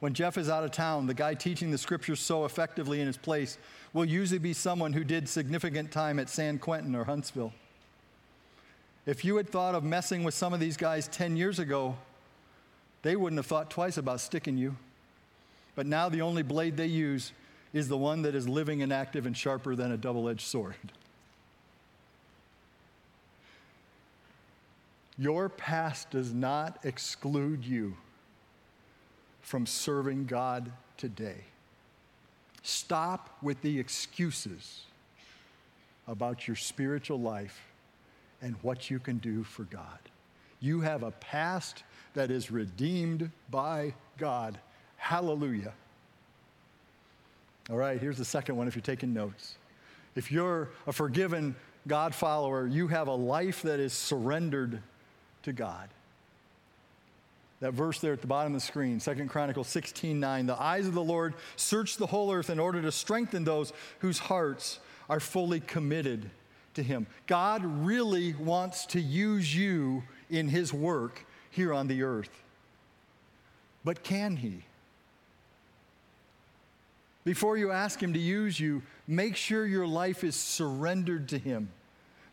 When 0.00 0.12
Jeff 0.12 0.36
is 0.36 0.50
out 0.50 0.62
of 0.62 0.72
town, 0.72 1.06
the 1.06 1.14
guy 1.14 1.34
teaching 1.34 1.70
the 1.70 1.78
scriptures 1.78 2.20
so 2.20 2.44
effectively 2.44 3.00
in 3.00 3.06
his 3.06 3.16
place 3.16 3.56
will 3.92 4.04
usually 4.04 4.38
be 4.38 4.52
someone 4.52 4.92
who 4.92 5.04
did 5.04 5.28
significant 5.28 5.90
time 5.90 6.18
at 6.18 6.28
San 6.28 6.58
Quentin 6.58 6.94
or 6.94 7.04
Huntsville. 7.04 7.52
If 9.06 9.24
you 9.24 9.36
had 9.36 9.48
thought 9.48 9.74
of 9.74 9.84
messing 9.84 10.22
with 10.22 10.34
some 10.34 10.52
of 10.52 10.60
these 10.60 10.76
guys 10.76 11.08
10 11.08 11.36
years 11.36 11.58
ago, 11.58 11.96
they 13.02 13.16
wouldn't 13.16 13.38
have 13.38 13.46
thought 13.46 13.70
twice 13.70 13.96
about 13.96 14.20
sticking 14.20 14.58
you. 14.58 14.76
But 15.74 15.86
now 15.86 16.08
the 16.08 16.22
only 16.22 16.42
blade 16.42 16.76
they 16.76 16.86
use 16.86 17.32
is 17.72 17.88
the 17.88 17.96
one 17.96 18.22
that 18.22 18.34
is 18.34 18.48
living 18.48 18.82
and 18.82 18.92
active 18.92 19.26
and 19.26 19.36
sharper 19.36 19.76
than 19.76 19.92
a 19.92 19.96
double 19.96 20.28
edged 20.28 20.46
sword. 20.46 20.74
Your 25.18 25.48
past 25.48 26.10
does 26.10 26.34
not 26.34 26.78
exclude 26.84 27.64
you 27.64 27.96
from 29.46 29.64
serving 29.64 30.26
God 30.26 30.72
today. 30.96 31.44
Stop 32.64 33.30
with 33.42 33.62
the 33.62 33.78
excuses 33.78 34.80
about 36.08 36.48
your 36.48 36.56
spiritual 36.56 37.20
life 37.20 37.62
and 38.42 38.56
what 38.62 38.90
you 38.90 38.98
can 38.98 39.18
do 39.18 39.44
for 39.44 39.62
God. 39.62 40.00
You 40.58 40.80
have 40.80 41.04
a 41.04 41.12
past 41.12 41.84
that 42.14 42.32
is 42.32 42.50
redeemed 42.50 43.30
by 43.48 43.94
God. 44.18 44.58
Hallelujah. 44.96 45.74
All 47.70 47.76
right, 47.76 48.00
here's 48.00 48.18
the 48.18 48.24
second 48.24 48.56
one 48.56 48.66
if 48.66 48.74
you're 48.74 48.82
taking 48.82 49.14
notes. 49.14 49.58
If 50.16 50.32
you're 50.32 50.70
a 50.88 50.92
forgiven 50.92 51.54
God 51.86 52.16
follower, 52.16 52.66
you 52.66 52.88
have 52.88 53.06
a 53.06 53.14
life 53.14 53.62
that 53.62 53.78
is 53.78 53.92
surrendered 53.92 54.82
to 55.44 55.52
God. 55.52 55.88
That 57.60 57.72
verse 57.72 58.00
there 58.00 58.12
at 58.12 58.20
the 58.20 58.26
bottom 58.26 58.54
of 58.54 58.60
the 58.60 58.66
screen, 58.66 59.00
2 59.00 59.26
Chronicles 59.26 59.68
16 59.68 60.20
9. 60.20 60.46
The 60.46 60.60
eyes 60.60 60.86
of 60.86 60.94
the 60.94 61.02
Lord 61.02 61.34
search 61.56 61.96
the 61.96 62.06
whole 62.06 62.32
earth 62.32 62.50
in 62.50 62.58
order 62.58 62.82
to 62.82 62.92
strengthen 62.92 63.44
those 63.44 63.72
whose 64.00 64.18
hearts 64.18 64.78
are 65.08 65.20
fully 65.20 65.60
committed 65.60 66.30
to 66.74 66.82
Him. 66.82 67.06
God 67.26 67.64
really 67.64 68.34
wants 68.34 68.86
to 68.86 69.00
use 69.00 69.54
you 69.54 70.02
in 70.28 70.48
His 70.48 70.72
work 70.72 71.24
here 71.50 71.72
on 71.72 71.86
the 71.86 72.02
earth. 72.02 72.42
But 73.84 74.02
can 74.02 74.36
He? 74.36 74.64
Before 77.24 77.56
you 77.56 77.72
ask 77.72 78.02
Him 78.02 78.12
to 78.12 78.20
use 78.20 78.60
you, 78.60 78.82
make 79.08 79.34
sure 79.34 79.64
your 79.64 79.86
life 79.86 80.22
is 80.22 80.36
surrendered 80.36 81.28
to 81.30 81.38
Him. 81.38 81.70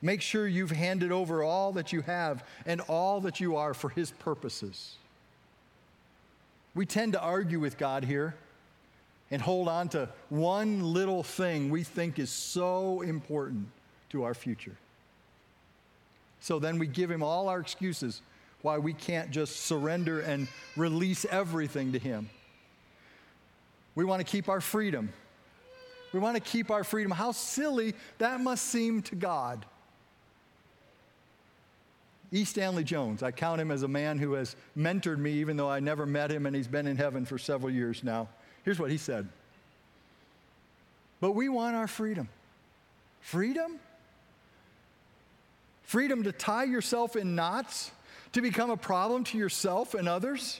Make 0.01 0.21
sure 0.21 0.45
you've 0.45 0.71
handed 0.71 1.13
over 1.13 1.41
all 1.41 1.71
that 1.73 1.93
you 1.93 2.01
have 2.01 2.43
and 2.65 2.81
all 2.81 3.21
that 3.21 3.39
you 3.39 3.55
are 3.55 3.73
for 3.73 3.89
His 3.89 4.11
purposes. 4.11 4.97
We 6.75 6.85
tend 6.85 7.13
to 7.13 7.21
argue 7.21 7.59
with 7.59 7.77
God 7.77 8.03
here 8.03 8.35
and 9.29 9.41
hold 9.41 9.67
on 9.67 9.89
to 9.89 10.09
one 10.29 10.93
little 10.93 11.23
thing 11.23 11.69
we 11.69 11.83
think 11.83 12.19
is 12.19 12.29
so 12.29 13.01
important 13.01 13.67
to 14.09 14.23
our 14.23 14.33
future. 14.33 14.75
So 16.39 16.59
then 16.59 16.77
we 16.77 16.87
give 16.87 17.09
Him 17.09 17.23
all 17.23 17.47
our 17.47 17.59
excuses 17.59 18.21
why 18.61 18.77
we 18.77 18.93
can't 18.93 19.31
just 19.31 19.61
surrender 19.61 20.19
and 20.21 20.47
release 20.75 21.25
everything 21.25 21.93
to 21.93 21.99
Him. 21.99 22.29
We 23.95 24.05
want 24.05 24.19
to 24.19 24.29
keep 24.29 24.49
our 24.49 24.61
freedom. 24.61 25.13
We 26.11 26.19
want 26.19 26.35
to 26.35 26.41
keep 26.41 26.71
our 26.71 26.83
freedom. 26.83 27.11
How 27.11 27.31
silly 27.31 27.93
that 28.17 28.39
must 28.39 28.65
seem 28.65 29.01
to 29.03 29.15
God. 29.15 29.65
E. 32.33 32.45
Stanley 32.45 32.83
Jones. 32.83 33.21
I 33.21 33.29
count 33.29 33.61
him 33.61 33.69
as 33.69 33.83
a 33.83 33.87
man 33.87 34.17
who 34.17 34.33
has 34.33 34.55
mentored 34.75 35.19
me, 35.19 35.33
even 35.33 35.55
though 35.55 35.69
I 35.69 35.79
never 35.79 36.07
met 36.07 36.31
him 36.31 36.47
and 36.47 36.55
he's 36.55 36.67
been 36.67 36.87
in 36.87 36.97
heaven 36.97 37.25
for 37.25 37.37
several 37.37 37.71
years 37.71 38.03
now. 38.03 38.27
Here's 38.65 38.79
what 38.79 38.89
he 38.89 38.97
said 38.97 39.29
But 41.21 41.33
we 41.33 41.47
want 41.47 41.75
our 41.75 41.87
freedom. 41.87 42.27
Freedom? 43.21 43.79
Freedom 45.83 46.23
to 46.23 46.31
tie 46.31 46.63
yourself 46.63 47.15
in 47.15 47.35
knots, 47.35 47.91
to 48.31 48.41
become 48.41 48.71
a 48.71 48.77
problem 48.77 49.23
to 49.25 49.37
yourself 49.37 49.93
and 49.93 50.09
others? 50.09 50.59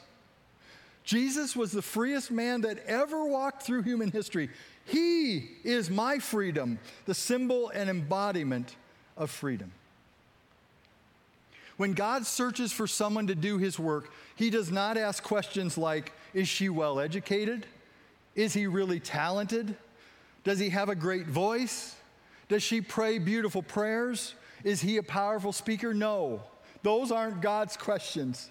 Jesus 1.03 1.55
was 1.55 1.71
the 1.71 1.81
freest 1.81 2.29
man 2.29 2.62
that 2.62 2.86
ever 2.86 3.25
walked 3.25 3.63
through 3.63 3.81
human 3.81 4.12
history. 4.12 4.49
He 4.86 5.49
is 5.63 5.89
my 5.89 6.19
freedom, 6.19 6.77
the 7.05 7.15
symbol 7.15 7.69
and 7.69 7.89
embodiment 7.89 8.75
of 9.17 9.31
freedom. 9.31 9.71
When 11.77 11.93
God 11.93 12.25
searches 12.25 12.71
for 12.71 12.88
someone 12.88 13.27
to 13.27 13.36
do 13.36 13.57
his 13.57 13.79
work, 13.79 14.12
he 14.36 14.49
does 14.49 14.71
not 14.71 14.97
ask 14.97 15.23
questions 15.23 15.77
like 15.77 16.13
Is 16.33 16.47
she 16.47 16.69
well 16.69 16.99
educated? 16.99 17.65
Is 18.36 18.53
he 18.53 18.67
really 18.67 18.99
talented? 18.99 19.75
Does 20.43 20.59
he 20.59 20.69
have 20.69 20.89
a 20.89 20.95
great 20.95 21.27
voice? 21.27 21.95
Does 22.49 22.63
she 22.63 22.81
pray 22.81 23.19
beautiful 23.19 23.63
prayers? 23.63 24.36
Is 24.63 24.81
he 24.81 24.97
a 24.97 25.03
powerful 25.03 25.53
speaker? 25.53 25.93
No, 25.93 26.41
those 26.83 27.12
aren't 27.12 27.41
God's 27.41 27.77
questions. 27.77 28.49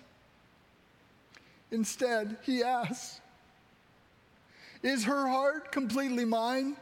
Instead, 1.70 2.36
he 2.42 2.62
asks 2.62 3.20
Is 4.82 5.04
her 5.04 5.28
heart 5.28 5.72
completely 5.72 6.24
mine? 6.24 6.76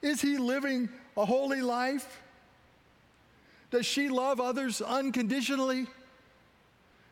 Is 0.00 0.20
he 0.20 0.36
living 0.36 0.88
a 1.16 1.24
holy 1.24 1.62
life? 1.62 2.21
Does 3.72 3.86
she 3.86 4.10
love 4.10 4.38
others 4.38 4.82
unconditionally? 4.82 5.86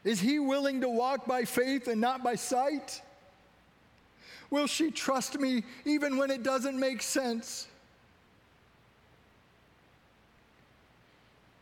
Is 0.05 0.20
he 0.20 0.38
willing 0.38 0.83
to 0.83 0.90
walk 0.90 1.27
by 1.27 1.44
faith 1.44 1.88
and 1.88 2.01
not 2.01 2.23
by 2.23 2.35
sight? 2.35 3.01
Will 4.51 4.66
she 4.66 4.90
trust 4.90 5.40
me 5.40 5.64
even 5.87 6.18
when 6.18 6.31
it 6.31 6.42
doesn't 6.42 6.79
make 6.79 7.01
sense? 7.01 7.66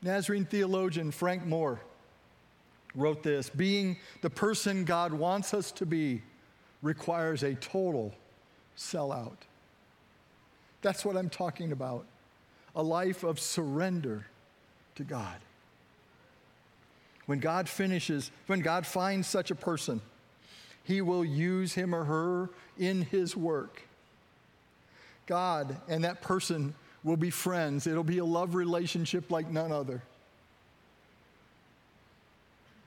Nazarene 0.02 0.44
theologian 0.44 1.12
Frank 1.12 1.46
Moore 1.46 1.80
wrote 2.96 3.22
this 3.22 3.48
Being 3.48 3.98
the 4.20 4.30
person 4.30 4.84
God 4.84 5.12
wants 5.12 5.54
us 5.54 5.70
to 5.72 5.86
be 5.86 6.22
requires 6.82 7.44
a 7.44 7.54
total 7.54 8.12
sellout. 8.76 9.36
That's 10.82 11.04
what 11.04 11.16
I'm 11.16 11.30
talking 11.30 11.70
about 11.70 12.04
a 12.74 12.82
life 12.82 13.22
of 13.22 13.38
surrender 13.38 14.26
to 14.98 15.04
God. 15.04 15.36
When 17.26 17.40
God 17.40 17.68
finishes, 17.68 18.30
when 18.46 18.60
God 18.60 18.86
finds 18.86 19.26
such 19.26 19.50
a 19.50 19.54
person, 19.54 20.00
he 20.84 21.00
will 21.00 21.24
use 21.24 21.74
him 21.74 21.94
or 21.94 22.04
her 22.04 22.50
in 22.78 23.02
his 23.02 23.36
work. 23.36 23.82
God 25.26 25.76
and 25.88 26.04
that 26.04 26.20
person 26.20 26.74
will 27.04 27.16
be 27.16 27.30
friends. 27.30 27.86
It'll 27.86 28.02
be 28.02 28.18
a 28.18 28.24
love 28.24 28.54
relationship 28.54 29.30
like 29.30 29.50
none 29.50 29.72
other. 29.72 30.02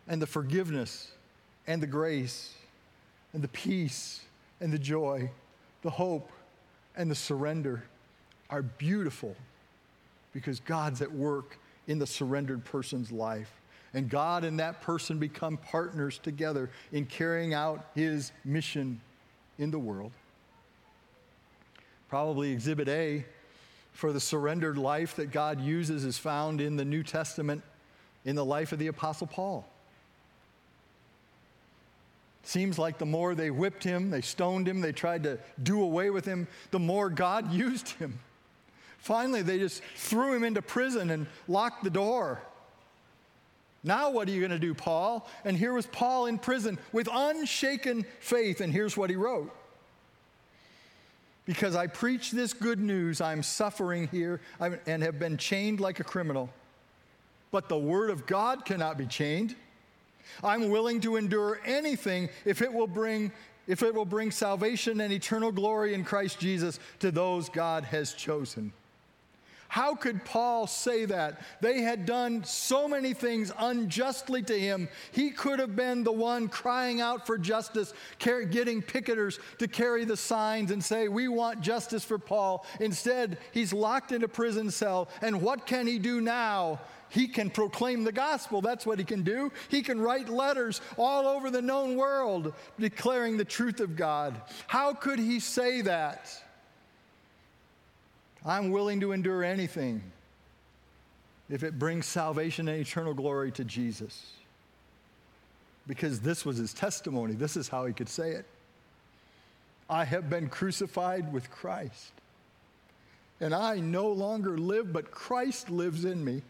And 0.07 0.21
the 0.21 0.27
forgiveness 0.27 1.11
and 1.67 1.81
the 1.81 1.87
grace 1.87 2.53
and 3.33 3.43
the 3.43 3.47
peace 3.47 4.21
and 4.59 4.73
the 4.73 4.79
joy, 4.79 5.29
the 5.83 5.91
hope 5.91 6.29
and 6.95 7.09
the 7.09 7.15
surrender 7.15 7.83
are 8.49 8.63
beautiful 8.63 9.35
because 10.33 10.59
God's 10.59 11.01
at 11.01 11.11
work 11.11 11.57
in 11.91 11.99
the 11.99 12.07
surrendered 12.07 12.63
person's 12.63 13.11
life. 13.11 13.51
And 13.93 14.09
God 14.09 14.45
and 14.45 14.59
that 14.61 14.81
person 14.81 15.19
become 15.19 15.57
partners 15.57 16.17
together 16.23 16.69
in 16.93 17.05
carrying 17.05 17.53
out 17.53 17.85
his 17.93 18.31
mission 18.45 19.01
in 19.59 19.71
the 19.71 19.77
world. 19.77 20.13
Probably 22.07 22.51
exhibit 22.51 22.87
A 22.87 23.25
for 23.91 24.13
the 24.13 24.21
surrendered 24.21 24.77
life 24.77 25.17
that 25.17 25.31
God 25.31 25.59
uses 25.59 26.05
is 26.05 26.17
found 26.17 26.61
in 26.61 26.77
the 26.77 26.85
New 26.85 27.03
Testament 27.03 27.61
in 28.23 28.37
the 28.37 28.45
life 28.45 28.71
of 28.71 28.79
the 28.79 28.87
Apostle 28.87 29.27
Paul. 29.27 29.67
Seems 32.43 32.79
like 32.79 32.99
the 32.99 33.05
more 33.05 33.35
they 33.35 33.51
whipped 33.51 33.83
him, 33.83 34.09
they 34.09 34.21
stoned 34.21 34.65
him, 34.65 34.79
they 34.79 34.93
tried 34.93 35.23
to 35.23 35.39
do 35.61 35.81
away 35.81 36.09
with 36.09 36.23
him, 36.23 36.47
the 36.71 36.79
more 36.79 37.09
God 37.09 37.51
used 37.51 37.89
him. 37.89 38.17
Finally, 39.01 39.41
they 39.41 39.57
just 39.57 39.81
threw 39.95 40.33
him 40.33 40.43
into 40.43 40.61
prison 40.61 41.09
and 41.09 41.25
locked 41.47 41.83
the 41.83 41.89
door. 41.89 42.39
Now, 43.83 44.11
what 44.11 44.27
are 44.27 44.31
you 44.31 44.39
going 44.39 44.51
to 44.51 44.59
do, 44.59 44.75
Paul? 44.75 45.27
And 45.43 45.57
here 45.57 45.73
was 45.73 45.87
Paul 45.87 46.27
in 46.27 46.37
prison 46.37 46.77
with 46.91 47.09
unshaken 47.11 48.05
faith, 48.19 48.61
and 48.61 48.71
here's 48.71 48.95
what 48.95 49.09
he 49.09 49.15
wrote 49.15 49.51
Because 51.45 51.75
I 51.75 51.87
preach 51.87 52.29
this 52.29 52.53
good 52.53 52.79
news, 52.79 53.21
I'm 53.21 53.41
suffering 53.41 54.07
here 54.09 54.39
and 54.59 55.01
have 55.01 55.17
been 55.17 55.37
chained 55.37 55.79
like 55.79 55.99
a 55.99 56.03
criminal. 56.03 56.51
But 57.49 57.69
the 57.69 57.79
word 57.79 58.11
of 58.11 58.27
God 58.27 58.65
cannot 58.65 58.99
be 58.99 59.07
chained. 59.07 59.55
I'm 60.43 60.69
willing 60.69 61.01
to 61.01 61.15
endure 61.15 61.59
anything 61.65 62.29
if 62.45 62.61
it 62.61 62.71
will 62.71 62.87
bring 62.87 63.31
if 63.67 63.83
it 63.83 63.93
will 63.93 64.05
bring 64.05 64.31
salvation 64.31 65.01
and 65.01 65.13
eternal 65.13 65.51
glory 65.51 65.93
in 65.93 66.03
Christ 66.03 66.39
Jesus 66.39 66.79
to 66.99 67.11
those 67.11 67.47
God 67.47 67.83
has 67.85 68.13
chosen. 68.13 68.73
How 69.71 69.95
could 69.95 70.25
Paul 70.25 70.67
say 70.67 71.05
that? 71.05 71.39
They 71.61 71.81
had 71.81 72.05
done 72.05 72.43
so 72.43 72.89
many 72.89 73.13
things 73.13 73.53
unjustly 73.57 74.43
to 74.43 74.59
him. 74.59 74.89
He 75.13 75.29
could 75.29 75.59
have 75.59 75.77
been 75.77 76.03
the 76.03 76.11
one 76.11 76.49
crying 76.49 76.99
out 76.99 77.25
for 77.25 77.37
justice, 77.37 77.93
getting 78.19 78.81
picketers 78.81 79.39
to 79.59 79.69
carry 79.69 80.03
the 80.03 80.17
signs 80.17 80.71
and 80.71 80.83
say, 80.83 81.07
We 81.07 81.29
want 81.29 81.61
justice 81.61 82.03
for 82.03 82.19
Paul. 82.19 82.65
Instead, 82.81 83.37
he's 83.53 83.71
locked 83.71 84.11
in 84.11 84.25
a 84.25 84.27
prison 84.27 84.71
cell. 84.71 85.07
And 85.21 85.41
what 85.41 85.65
can 85.65 85.87
he 85.87 85.99
do 85.99 86.19
now? 86.19 86.81
He 87.07 87.29
can 87.29 87.49
proclaim 87.49 88.03
the 88.03 88.11
gospel. 88.11 88.59
That's 88.59 88.85
what 88.85 88.99
he 88.99 89.05
can 89.05 89.23
do. 89.23 89.53
He 89.69 89.83
can 89.83 90.01
write 90.01 90.27
letters 90.27 90.81
all 90.97 91.25
over 91.25 91.49
the 91.49 91.61
known 91.61 91.95
world 91.95 92.53
declaring 92.77 93.37
the 93.37 93.45
truth 93.45 93.79
of 93.79 93.95
God. 93.95 94.41
How 94.67 94.93
could 94.93 95.17
he 95.17 95.39
say 95.39 95.79
that? 95.83 96.29
I'm 98.45 98.71
willing 98.71 98.99
to 99.01 99.11
endure 99.11 99.43
anything 99.43 100.01
if 101.49 101.63
it 101.63 101.77
brings 101.77 102.05
salvation 102.05 102.67
and 102.67 102.79
eternal 102.79 103.13
glory 103.13 103.51
to 103.51 103.63
Jesus. 103.63 104.33
because 105.87 106.19
this 106.19 106.45
was 106.45 106.57
his 106.57 106.73
testimony. 106.73 107.33
This 107.33 107.57
is 107.57 107.67
how 107.67 107.85
he 107.85 107.93
could 107.93 108.09
say 108.09 108.31
it. 108.31 108.45
I 109.89 110.05
have 110.05 110.29
been 110.29 110.47
crucified 110.47 111.33
with 111.33 111.51
Christ. 111.51 112.11
And 113.39 113.53
I 113.53 113.79
no 113.79 114.07
longer 114.07 114.57
live, 114.57 114.93
but 114.93 115.11
Christ 115.11 115.69
lives 115.69 116.05
in 116.05 116.23
me. 116.23 116.43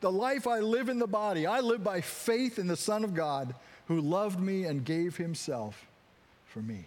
The 0.00 0.10
life 0.10 0.46
I 0.46 0.60
live 0.60 0.88
in 0.88 0.98
the 1.00 1.08
body, 1.08 1.46
I 1.46 1.60
live 1.60 1.82
by 1.82 2.00
faith 2.00 2.58
in 2.58 2.68
the 2.68 2.76
Son 2.76 3.02
of 3.02 3.14
God 3.14 3.54
who 3.88 4.00
loved 4.00 4.38
me 4.38 4.64
and 4.64 4.84
gave 4.84 5.16
himself 5.16 5.86
for 6.46 6.60
me. 6.60 6.84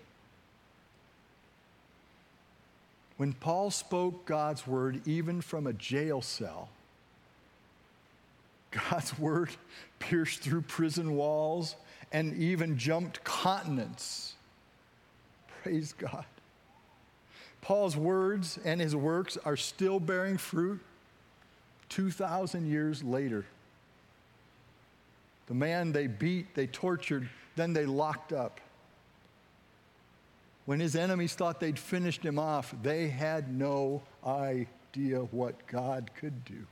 When 3.22 3.34
Paul 3.34 3.70
spoke 3.70 4.26
God's 4.26 4.66
word, 4.66 5.02
even 5.06 5.42
from 5.42 5.68
a 5.68 5.74
jail 5.74 6.24
cell, 6.24 6.70
God's 8.72 9.20
word 9.20 9.52
pierced 10.00 10.40
through 10.40 10.64
prison 10.64 11.16
walls 11.16 11.76
and 12.12 12.36
even 12.36 12.80
jumped 12.80 13.24
continents. 13.24 14.34
Praise 15.62 15.94
God. 15.94 16.26
Paul's 17.62 17.96
words 17.96 18.58
and 18.66 18.82
his 18.82 18.96
works 18.96 19.38
are 19.46 19.56
still 19.56 20.00
bearing 20.00 20.40
fruit 20.40 20.80
2,000 21.90 22.66
years 22.66 23.04
later. 23.04 23.46
The 25.46 25.54
man 25.54 25.92
they 25.92 26.08
beat, 26.08 26.56
they 26.56 26.66
tortured, 26.66 27.30
then 27.56 27.74
they 27.74 27.86
locked 27.86 28.34
up. 28.34 28.60
When 30.72 30.80
his 30.80 30.96
enemies 30.96 31.34
thought 31.34 31.60
they'd 31.60 31.78
finished 31.78 32.24
him 32.24 32.40
off, 32.40 32.74
they 32.82 33.10
had 33.10 33.54
no 33.54 34.04
idea 34.26 35.20
what 35.20 35.68
God 35.68 36.10
could 36.16 36.46
do. 36.46 36.66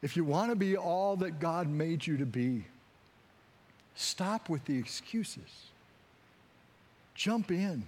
If 0.00 0.16
you 0.16 0.24
want 0.24 0.50
to 0.50 0.56
be 0.56 0.74
all 0.74 1.14
that 1.16 1.40
God 1.40 1.68
made 1.68 2.06
you 2.06 2.16
to 2.16 2.24
be, 2.24 2.64
stop 3.96 4.48
with 4.48 4.64
the 4.64 4.78
excuses. 4.78 5.66
Jump 7.14 7.50
in. 7.50 7.86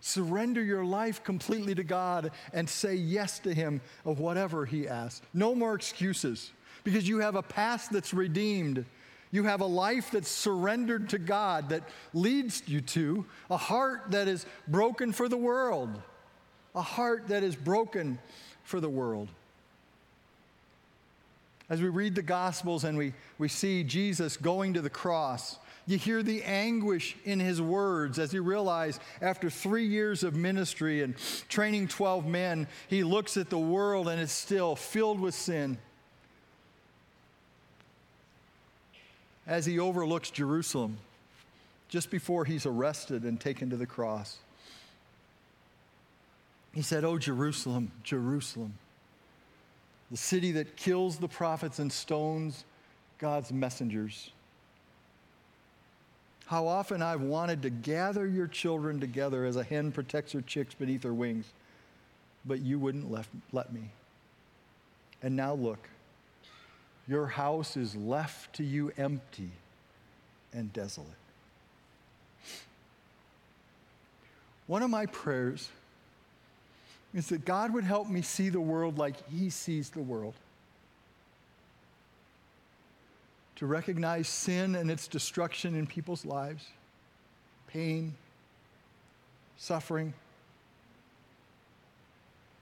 Surrender 0.00 0.62
your 0.62 0.84
life 0.84 1.24
completely 1.24 1.74
to 1.74 1.84
God 1.84 2.32
and 2.52 2.68
say 2.68 2.96
yes 2.96 3.38
to 3.38 3.54
Him 3.54 3.80
of 4.04 4.20
whatever 4.20 4.66
He 4.66 4.86
asks. 4.86 5.22
No 5.32 5.54
more 5.54 5.74
excuses 5.74 6.50
because 6.84 7.08
you 7.08 7.20
have 7.20 7.34
a 7.34 7.42
past 7.42 7.90
that's 7.90 8.12
redeemed. 8.12 8.84
You 9.30 9.44
have 9.44 9.60
a 9.60 9.66
life 9.66 10.10
that's 10.10 10.30
surrendered 10.30 11.10
to 11.10 11.18
God 11.18 11.68
that 11.68 11.82
leads 12.14 12.62
you 12.66 12.80
to 12.80 13.26
a 13.50 13.56
heart 13.56 14.10
that 14.10 14.28
is 14.28 14.46
broken 14.66 15.12
for 15.12 15.28
the 15.28 15.36
world. 15.36 15.90
A 16.74 16.82
heart 16.82 17.28
that 17.28 17.42
is 17.42 17.54
broken 17.54 18.18
for 18.64 18.80
the 18.80 18.88
world. 18.88 19.28
As 21.70 21.82
we 21.82 21.88
read 21.88 22.14
the 22.14 22.22
Gospels 22.22 22.84
and 22.84 22.96
we, 22.96 23.12
we 23.38 23.48
see 23.48 23.84
Jesus 23.84 24.38
going 24.38 24.74
to 24.74 24.80
the 24.80 24.88
cross, 24.88 25.58
you 25.86 25.98
hear 25.98 26.22
the 26.22 26.42
anguish 26.44 27.16
in 27.24 27.40
his 27.40 27.60
words 27.60 28.18
as 28.18 28.32
he 28.32 28.38
realized 28.38 29.00
after 29.20 29.50
three 29.50 29.86
years 29.86 30.22
of 30.22 30.34
ministry 30.34 31.02
and 31.02 31.14
training 31.48 31.88
12 31.88 32.26
men, 32.26 32.68
he 32.88 33.02
looks 33.02 33.36
at 33.36 33.50
the 33.50 33.58
world 33.58 34.08
and 34.08 34.20
it's 34.20 34.32
still 34.32 34.76
filled 34.76 35.20
with 35.20 35.34
sin. 35.34 35.78
As 39.48 39.64
he 39.64 39.78
overlooks 39.78 40.30
Jerusalem 40.30 40.98
just 41.88 42.10
before 42.10 42.44
he's 42.44 42.66
arrested 42.66 43.22
and 43.22 43.40
taken 43.40 43.70
to 43.70 43.76
the 43.76 43.86
cross, 43.86 44.36
he 46.74 46.82
said, 46.82 47.02
Oh, 47.02 47.16
Jerusalem, 47.16 47.90
Jerusalem, 48.04 48.74
the 50.10 50.18
city 50.18 50.52
that 50.52 50.76
kills 50.76 51.16
the 51.16 51.28
prophets 51.28 51.78
and 51.78 51.90
stones 51.90 52.64
God's 53.18 53.50
messengers. 53.50 54.30
How 56.46 56.66
often 56.66 57.00
I've 57.02 57.22
wanted 57.22 57.62
to 57.62 57.70
gather 57.70 58.26
your 58.26 58.46
children 58.46 59.00
together 59.00 59.46
as 59.46 59.56
a 59.56 59.64
hen 59.64 59.92
protects 59.92 60.32
her 60.32 60.42
chicks 60.42 60.74
beneath 60.74 61.02
her 61.02 61.14
wings, 61.14 61.46
but 62.44 62.60
you 62.60 62.78
wouldn't 62.78 63.10
let, 63.10 63.26
let 63.52 63.72
me. 63.72 63.90
And 65.22 65.36
now 65.36 65.54
look, 65.54 65.88
your 67.08 67.26
house 67.26 67.76
is 67.76 67.94
left 67.96 68.56
to 68.56 68.64
you 68.64 68.92
empty 68.96 69.50
and 70.52 70.72
desolate. 70.72 71.08
One 74.66 74.82
of 74.82 74.90
my 74.90 75.06
prayers 75.06 75.68
is 77.14 77.28
that 77.28 77.44
God 77.44 77.72
would 77.72 77.84
help 77.84 78.08
me 78.08 78.20
see 78.20 78.50
the 78.50 78.60
world 78.60 78.98
like 78.98 79.16
He 79.30 79.48
sees 79.50 79.90
the 79.90 80.02
world. 80.02 80.34
to 83.58 83.66
recognize 83.66 84.28
sin 84.28 84.76
and 84.76 84.88
its 84.88 85.08
destruction 85.08 85.74
in 85.74 85.84
people's 85.84 86.24
lives, 86.24 86.64
pain, 87.66 88.14
suffering, 89.56 90.14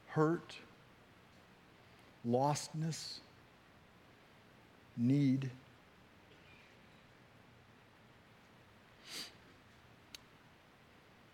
hurt, 0.07 0.57
lostness, 2.27 3.19
need. 4.97 5.51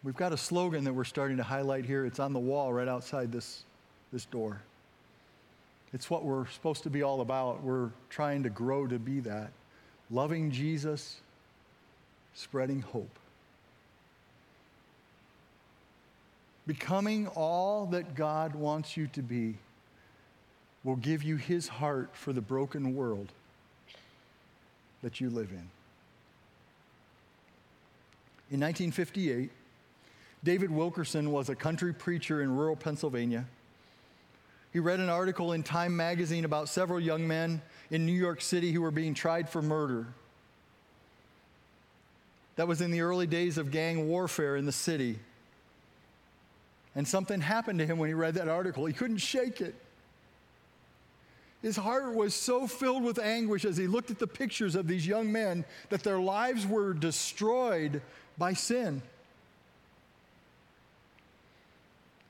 We've 0.05 0.17
got 0.17 0.33
a 0.33 0.37
slogan 0.37 0.85
that 0.85 0.93
we're 0.93 1.05
starting 1.05 1.37
to 1.37 1.43
highlight 1.45 1.85
here. 1.85 2.05
It's 2.05 2.19
on 2.19 2.33
the 2.33 2.41
wall 2.41 2.73
right 2.73 2.89
outside 2.89 3.31
this, 3.31 3.63
this 4.13 4.25
door. 4.25 4.61
It's 5.93 6.11
what 6.11 6.25
we're 6.25 6.49
supposed 6.49 6.83
to 6.85 6.91
be 6.91 7.03
all 7.03 7.21
about. 7.21 7.63
We're 7.63 7.91
trying 8.11 8.43
to 8.43 8.51
grow 8.51 8.87
to 8.87 8.99
be 8.99 9.21
that. 9.21 9.51
Loving 10.11 10.51
Jesus, 10.51 11.21
spreading 12.35 12.81
hope. 12.81 13.19
Becoming 16.67 17.29
all 17.29 17.87
that 17.87 18.15
God 18.15 18.55
wants 18.55 18.97
you 18.97 19.07
to 19.09 19.23
be 19.23 19.57
will 20.85 20.97
give 20.97 21.23
you 21.23 21.37
his 21.37 21.69
heart 21.69 22.11
for 22.13 22.33
the 22.33 22.41
broken 22.41 22.95
world 22.95 23.33
that 25.03 25.21
you 25.21 25.31
live 25.31 25.51
in. 25.51 25.69
In 28.51 28.61
1958, 28.61 29.51
David 30.45 30.71
Wilkerson 30.71 31.33
was 31.33 31.49
a 31.49 31.55
country 31.55 31.95
preacher 31.95 32.43
in 32.43 32.55
rural 32.55 32.77
Pennsylvania. 32.77 33.47
He 34.73 34.79
read 34.79 35.01
an 35.01 35.09
article 35.09 35.53
in 35.53 35.63
Time 35.63 35.97
magazine 35.97 36.45
about 36.45 36.69
several 36.69 36.99
young 36.99 37.27
men 37.27 37.63
in 37.91 38.07
New 38.07 38.13
York 38.13 38.41
City 38.41 38.73
who 38.73 38.81
were 38.81 38.91
being 38.91 39.15
tried 39.15 39.49
for 39.49 39.63
murder. 39.63 40.07
That 42.57 42.69
was 42.69 42.81
in 42.81 42.91
the 42.91 43.01
early 43.01 43.27
days 43.27 43.59
of 43.59 43.71
gang 43.71 44.09
warfare 44.09 44.57
in 44.57 44.67
the 44.67 44.73
city. 44.73 45.19
And 46.95 47.09
something 47.09 47.41
happened 47.41 47.79
to 47.79 47.87
him 47.87 47.99
when 47.99 48.09
he 48.09 48.15
read 48.15 48.35
that 48.35 48.49
article. 48.49 48.85
He 48.85 48.93
couldn't 48.93 49.19
shake 49.19 49.61
it. 49.61 49.75
His 51.63 51.77
heart 51.77 52.15
was 52.15 52.35
so 52.35 52.67
filled 52.67 53.05
with 53.05 53.21
anguish 53.21 53.65
as 53.65 53.77
he 53.77 53.87
looked 53.87 54.11
at 54.11 54.19
the 54.19 54.27
pictures 54.27 54.75
of 54.75 54.89
these 54.89 55.07
young 55.07 55.31
men 55.31 55.65
that 55.91 56.03
their 56.03 56.19
lives 56.19 56.67
were 56.67 56.93
destroyed 56.93 58.03
by 58.37 58.53
sin. 58.53 59.01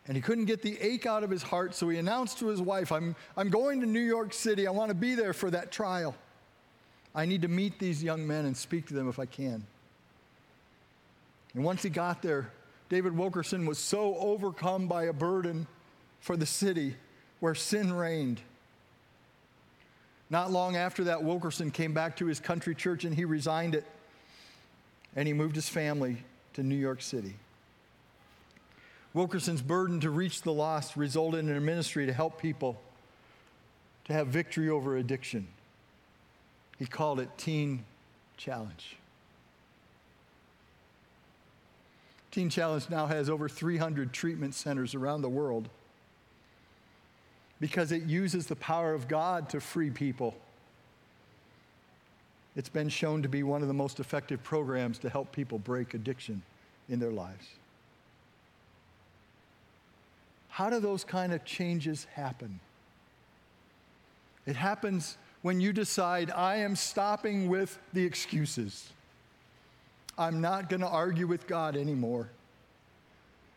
And 0.07 0.17
he 0.17 0.21
couldn't 0.21 0.45
get 0.45 0.63
the 0.63 0.79
ache 0.81 1.07
out 1.07 1.23
of 1.23 1.31
his 1.31 1.43
heart, 1.43 1.75
so 1.75 1.89
he 1.89 1.97
announced 1.97 2.39
to 2.41 2.49
his 2.49 2.61
wife, 2.61 2.93
I'm, 2.93 3.17
I'm 3.37 3.49
going 3.49 3.81
to 3.81 3.87
New 3.87 4.01
York 4.01 4.35
City. 4.35 4.67
I 4.67 4.71
want 4.71 4.91
to 4.91 4.95
be 4.95 5.15
there 5.15 5.33
for 5.33 5.51
that 5.51 5.73
trial. 5.73 6.15
I 7.15 7.25
need 7.25 7.43
to 7.43 7.49
meet 7.49 7.79
these 7.79 8.03
young 8.03 8.27
men 8.27 8.45
and 8.45 8.57
speak 8.57 8.87
to 8.89 8.95
them 8.95 9.09
if 9.09 9.19
I 9.19 9.27
can. 9.27 9.65
And 11.55 11.65
once 11.65 11.83
he 11.83 11.89
got 11.89 12.21
there, 12.21 12.51
David 12.89 13.17
Wilkerson 13.17 13.65
was 13.65 13.79
so 13.79 14.17
overcome 14.17 14.89
by 14.89 15.05
a 15.05 15.13
burden 15.13 15.67
for 16.21 16.37
the 16.37 16.47
city 16.47 16.97
where 17.41 17.55
sin 17.55 17.93
reigned. 17.93 18.41
Not 20.33 20.51
long 20.51 20.77
after 20.77 21.05
that, 21.05 21.23
Wilkerson 21.23 21.71
came 21.71 21.93
back 21.93 22.17
to 22.17 22.25
his 22.25 22.41
country 22.41 22.75
church 22.75 23.05
and 23.05 23.15
he 23.15 23.27
resigned 23.27 23.75
it. 23.75 23.85
And 25.15 25.29
he 25.29 25.35
moved 25.35 25.55
his 25.55 25.69
family 25.69 26.17
to 26.55 26.63
New 26.63 26.75
York 26.75 27.03
City. 27.03 27.35
Wilkerson's 29.13 29.61
burden 29.61 30.01
to 30.01 30.09
reach 30.09 30.41
the 30.41 30.53
lost 30.53 30.97
resulted 30.97 31.41
in 31.41 31.55
a 31.55 31.61
ministry 31.61 32.07
to 32.07 32.15
help 32.15 32.41
people 32.41 32.81
to 34.07 34.15
have 34.15 34.29
victory 34.29 34.71
over 34.71 34.97
addiction. 34.97 35.47
He 36.79 36.87
called 36.87 37.21
it 37.21 37.29
Teen 37.37 37.85
Challenge. 38.39 38.97
Teen 42.31 42.49
Challenge 42.49 42.89
now 42.89 43.05
has 43.05 43.29
over 43.29 43.51
300 43.51 44.15
treatment 44.15 44.55
centers 44.55 44.95
around 44.95 45.21
the 45.21 45.29
world 45.29 45.69
because 47.63 47.93
it 47.93 48.03
uses 48.03 48.49
the 48.49 48.57
power 48.57 48.93
of 48.93 49.07
God 49.07 49.49
to 49.51 49.61
free 49.61 49.89
people. 49.89 50.35
It's 52.57 52.69
been 52.69 52.89
shown 52.89 53.23
to 53.23 53.29
be 53.29 53.45
one 53.45 53.63
of 53.63 53.69
the 53.69 53.75
most 53.75 54.01
effective 54.01 54.43
programs 54.43 54.99
to 54.99 55.09
help 55.09 55.31
people 55.31 55.61
break 55.61 55.95
addiction 55.95 56.43
in 56.89 56.99
their 56.99 57.13
lives. 57.13 57.47
How 60.49 60.71
do 60.71 60.81
those 60.81 61.05
kind 61.05 61.33
of 61.33 61.45
changes 61.45 62.09
happen? 62.17 62.59
It 64.45 64.57
happens 64.57 65.17
when 65.43 65.61
you 65.61 65.73
decide, 65.73 66.33
I 66.33 66.57
am 66.57 66.75
stopping 66.75 67.49
with 67.49 67.79
the 67.93 68.05
excuses. 68.05 68.91
I'm 70.19 70.41
not 70.41 70.69
going 70.69 70.81
to 70.81 70.89
argue 70.89 71.29
with 71.29 71.47
God 71.47 71.77
anymore. 71.77 72.29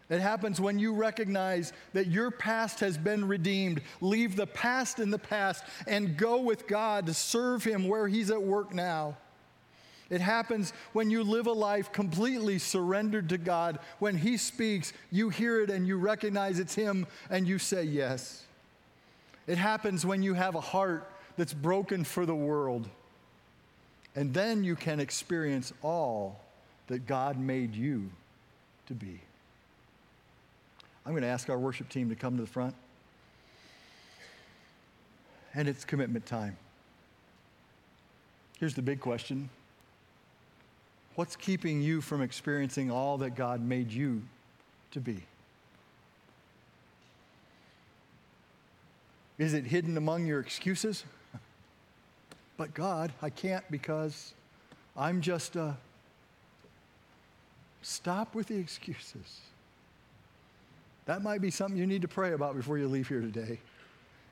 It 0.09 0.21
happens 0.21 0.61
when 0.61 0.77
you 0.77 0.93
recognize 0.93 1.73
that 1.93 2.07
your 2.07 2.29
past 2.29 2.79
has 2.81 2.97
been 2.97 3.27
redeemed. 3.27 3.81
Leave 4.01 4.35
the 4.35 4.45
past 4.45 4.99
in 4.99 5.09
the 5.09 5.17
past 5.17 5.63
and 5.87 6.15
go 6.15 6.41
with 6.41 6.67
God 6.67 7.07
to 7.07 7.13
serve 7.13 7.63
Him 7.63 7.87
where 7.87 8.07
He's 8.07 8.29
at 8.29 8.41
work 8.41 8.73
now. 8.73 9.17
It 10.11 10.21
happens 10.21 10.71
when 10.93 11.09
you 11.09 11.23
live 11.23 11.47
a 11.47 11.51
life 11.51 11.91
completely 11.91 12.59
surrendered 12.59 13.29
to 13.29 13.39
God. 13.39 13.79
When 13.97 14.15
He 14.15 14.37
speaks, 14.37 14.93
you 15.11 15.29
hear 15.29 15.61
it 15.61 15.71
and 15.71 15.87
you 15.87 15.97
recognize 15.97 16.59
it's 16.59 16.75
Him 16.75 17.07
and 17.31 17.47
you 17.47 17.57
say 17.57 17.83
yes. 17.83 18.43
It 19.47 19.57
happens 19.57 20.05
when 20.05 20.21
you 20.21 20.35
have 20.35 20.53
a 20.53 20.61
heart 20.61 21.11
that's 21.37 21.53
broken 21.53 22.03
for 22.03 22.27
the 22.27 22.35
world. 22.35 22.87
And 24.15 24.33
then 24.33 24.63
you 24.63 24.75
can 24.75 24.99
experience 24.99 25.73
all 25.81 26.39
that 26.87 27.07
God 27.07 27.39
made 27.39 27.73
you 27.75 28.11
to 28.85 28.93
be. 28.93 29.19
I'm 31.05 31.11
going 31.11 31.23
to 31.23 31.27
ask 31.27 31.49
our 31.49 31.59
worship 31.59 31.89
team 31.89 32.09
to 32.09 32.15
come 32.15 32.35
to 32.37 32.41
the 32.41 32.49
front. 32.49 32.73
And 35.53 35.67
it's 35.67 35.85
commitment 35.85 36.25
time. 36.25 36.57
Here's 38.59 38.73
the 38.73 38.81
big 38.81 38.99
question 38.99 39.49
What's 41.15 41.35
keeping 41.35 41.81
you 41.81 42.01
from 42.01 42.21
experiencing 42.21 42.91
all 42.91 43.17
that 43.19 43.35
God 43.35 43.61
made 43.61 43.91
you 43.91 44.21
to 44.91 44.99
be? 44.99 45.23
Is 49.37 49.53
it 49.53 49.65
hidden 49.65 49.97
among 49.97 50.25
your 50.25 50.39
excuses? 50.39 51.03
but 52.57 52.73
God, 52.73 53.11
I 53.21 53.29
can't 53.29 53.63
because 53.69 54.33
I'm 54.97 55.21
just 55.21 55.55
a. 55.55 55.77
Stop 57.81 58.33
with 58.33 58.47
the 58.47 58.57
excuses. 58.57 59.41
That 61.05 61.21
might 61.21 61.41
be 61.41 61.51
something 61.51 61.77
you 61.77 61.85
need 61.85 62.01
to 62.01 62.07
pray 62.07 62.33
about 62.33 62.55
before 62.55 62.77
you 62.77 62.87
leave 62.87 63.07
here 63.07 63.21
today. 63.21 63.59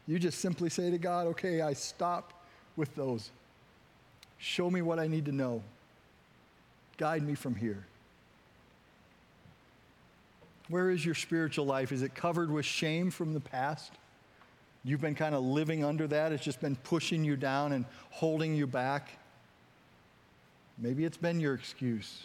You 0.08 0.20
just 0.20 0.40
simply 0.40 0.70
say 0.70 0.90
to 0.92 0.98
God, 0.98 1.28
okay, 1.28 1.62
I 1.62 1.74
stop 1.74 2.46
with 2.76 2.94
those. 2.96 3.32
Show 4.38 4.70
me 4.70 4.82
what 4.82 5.00
I 5.00 5.08
need 5.08 5.26
to 5.26 5.32
know. 5.32 5.64
Guide 6.98 7.24
me 7.24 7.36
from 7.36 7.56
here. 7.56 7.86
Where 10.68 10.90
is 10.90 11.06
your 11.06 11.16
spiritual 11.16 11.66
life? 11.66 11.92
Is 11.92 12.02
it 12.02 12.16
covered 12.16 12.52
with 12.52 12.66
shame 12.66 13.12
from 13.12 13.34
the 13.34 13.40
past? 13.40 13.92
You've 14.84 15.02
been 15.02 15.16
kind 15.16 15.36
of 15.36 15.44
living 15.44 15.86
under 15.86 16.08
that. 16.08 16.32
It's 16.32 16.44
just 16.44 16.60
been 16.60 16.76
pushing 16.78 17.24
you 17.24 17.36
down 17.36 17.72
and 17.72 17.86
holding 18.10 18.56
you 18.56 18.68
back. 18.68 19.18
Maybe 20.78 21.06
it's 21.06 21.18
been 21.18 21.40
your 21.40 21.54
excuse. 21.54 22.24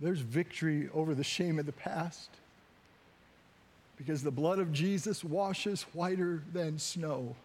There's 0.00 0.20
victory 0.20 0.88
over 0.92 1.14
the 1.14 1.22
shame 1.22 1.58
of 1.58 1.66
the 1.66 1.72
past 1.72 2.30
because 3.96 4.22
the 4.22 4.30
blood 4.30 4.58
of 4.58 4.72
Jesus 4.72 5.22
washes 5.22 5.82
whiter 5.92 6.42
than 6.52 6.78
snow. 6.78 7.36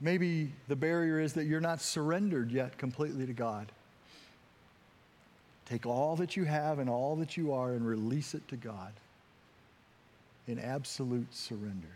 Maybe 0.00 0.52
the 0.68 0.76
barrier 0.76 1.20
is 1.20 1.32
that 1.34 1.46
you're 1.46 1.60
not 1.60 1.80
surrendered 1.80 2.52
yet 2.52 2.78
completely 2.78 3.26
to 3.26 3.32
God. 3.32 3.72
Take 5.66 5.86
all 5.86 6.16
that 6.16 6.36
you 6.36 6.44
have 6.44 6.78
and 6.78 6.88
all 6.88 7.16
that 7.16 7.36
you 7.36 7.52
are 7.52 7.72
and 7.72 7.86
release 7.86 8.34
it 8.34 8.46
to 8.48 8.56
God 8.56 8.92
in 10.46 10.58
absolute 10.58 11.34
surrender. 11.34 11.88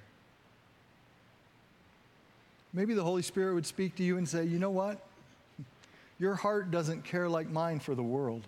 Maybe 2.75 2.95
the 2.95 3.05
Holy 3.05 3.23
Spirit 3.23 3.55
would 3.55 3.67
speak 3.67 3.97
to 3.97 4.03
you 4.03 4.19
and 4.19 4.29
say, 4.29 4.45
you 4.45 4.59
know 4.59 4.71
what? 4.71 4.99
Your 6.19 6.35
heart 6.35 6.71
doesn't 6.71 7.05
care 7.05 7.29
like 7.29 7.51
mine 7.51 7.81
for 7.81 7.95
the 7.95 8.03
world 8.03 8.43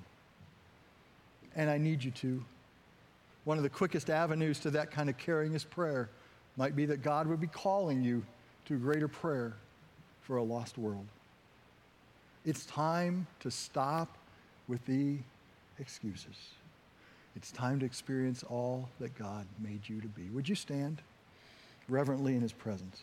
and 1.56 1.70
I 1.70 1.78
need 1.78 2.02
you 2.02 2.10
to. 2.12 2.44
One 3.44 3.56
of 3.58 3.62
the 3.62 3.70
quickest 3.70 4.10
avenues 4.10 4.58
to 4.60 4.70
that 4.70 4.90
kind 4.90 5.08
of 5.08 5.18
caring 5.18 5.54
is 5.54 5.64
prayer. 5.64 6.08
Might 6.56 6.74
be 6.76 6.86
that 6.86 7.02
God 7.02 7.26
would 7.26 7.40
be 7.40 7.46
calling 7.46 8.02
you 8.02 8.22
to 8.66 8.78
greater 8.78 9.08
prayer 9.08 9.54
for 10.22 10.36
a 10.36 10.42
lost 10.42 10.78
world. 10.78 11.06
It's 12.44 12.64
time 12.66 13.26
to 13.40 13.50
stop 13.50 14.16
with 14.68 14.84
the 14.86 15.18
excuses. 15.78 16.36
It's 17.36 17.50
time 17.50 17.80
to 17.80 17.86
experience 17.86 18.44
all 18.44 18.88
that 19.00 19.18
God 19.18 19.46
made 19.62 19.80
you 19.88 20.00
to 20.00 20.08
be. 20.08 20.22
Would 20.32 20.48
you 20.48 20.54
stand 20.54 21.02
reverently 21.88 22.34
in 22.34 22.40
His 22.40 22.52
presence? 22.52 23.02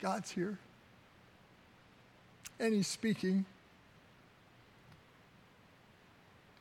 God's 0.00 0.30
here. 0.30 0.58
And 2.58 2.74
He's 2.74 2.86
speaking. 2.86 3.44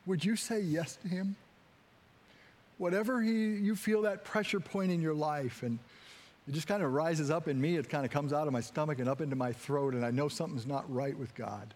Would 0.06 0.26
you 0.26 0.36
say 0.36 0.62
yes 0.62 0.98
to 1.04 1.08
Him? 1.08 1.36
Whatever 2.78 3.22
he, 3.22 3.32
you 3.32 3.76
feel 3.76 4.04
that 4.04 4.24
pressure 4.24 4.62
point 4.62 4.92
in 4.92 5.02
your 5.02 5.14
life, 5.14 5.64
and 5.64 5.80
it 6.48 6.54
just 6.54 6.66
kind 6.66 6.82
of 6.82 6.94
rises 6.94 7.30
up 7.30 7.50
in 7.50 7.60
me, 7.60 7.76
it 7.76 7.90
kind 7.90 8.06
of 8.06 8.12
comes 8.12 8.32
out 8.32 8.48
of 8.48 8.54
my 8.54 8.62
stomach 8.62 9.00
and 9.00 9.10
up 9.10 9.20
into 9.20 9.36
my 9.36 9.52
throat, 9.52 9.94
and 9.94 10.06
I 10.06 10.12
know 10.12 10.30
something's 10.30 10.66
not 10.66 10.92
right 10.92 11.18
with 11.18 11.36
God. 11.36 11.74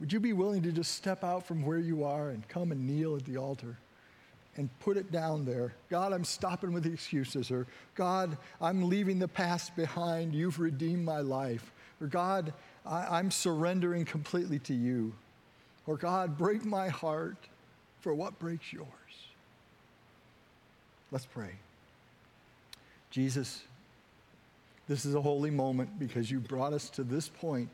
Would 0.00 0.12
you 0.12 0.20
be 0.20 0.32
willing 0.32 0.62
to 0.62 0.72
just 0.72 0.94
step 0.94 1.22
out 1.22 1.46
from 1.46 1.62
where 1.64 1.78
you 1.78 2.04
are 2.04 2.30
and 2.30 2.48
come 2.48 2.72
and 2.72 2.86
kneel 2.86 3.14
at 3.14 3.26
the 3.26 3.36
altar? 3.36 3.76
And 4.56 4.68
put 4.80 4.96
it 4.96 5.10
down 5.10 5.44
there. 5.44 5.74
God, 5.90 6.12
I'm 6.12 6.24
stopping 6.24 6.72
with 6.72 6.84
the 6.84 6.92
excuses. 6.92 7.50
Or 7.50 7.66
God, 7.94 8.36
I'm 8.60 8.88
leaving 8.88 9.18
the 9.18 9.28
past 9.28 9.74
behind. 9.76 10.34
You've 10.34 10.60
redeemed 10.60 11.04
my 11.04 11.20
life. 11.20 11.72
Or 12.00 12.06
God, 12.06 12.52
I, 12.86 13.18
am 13.18 13.30
surrendering 13.30 14.04
completely 14.04 14.58
to 14.60 14.74
you. 14.74 15.12
Or 15.86 15.96
God, 15.96 16.38
break 16.38 16.64
my 16.64 16.88
heart 16.88 17.36
for 18.00 18.14
what 18.14 18.38
breaks 18.38 18.72
yours. 18.72 18.88
Let's 21.10 21.26
pray. 21.26 21.50
Jesus, 23.10 23.62
this 24.88 25.04
is 25.04 25.14
a 25.14 25.20
holy 25.20 25.50
moment 25.50 25.98
because 25.98 26.30
you 26.30 26.40
brought 26.40 26.72
us 26.72 26.90
to 26.90 27.04
this 27.04 27.28
point 27.28 27.70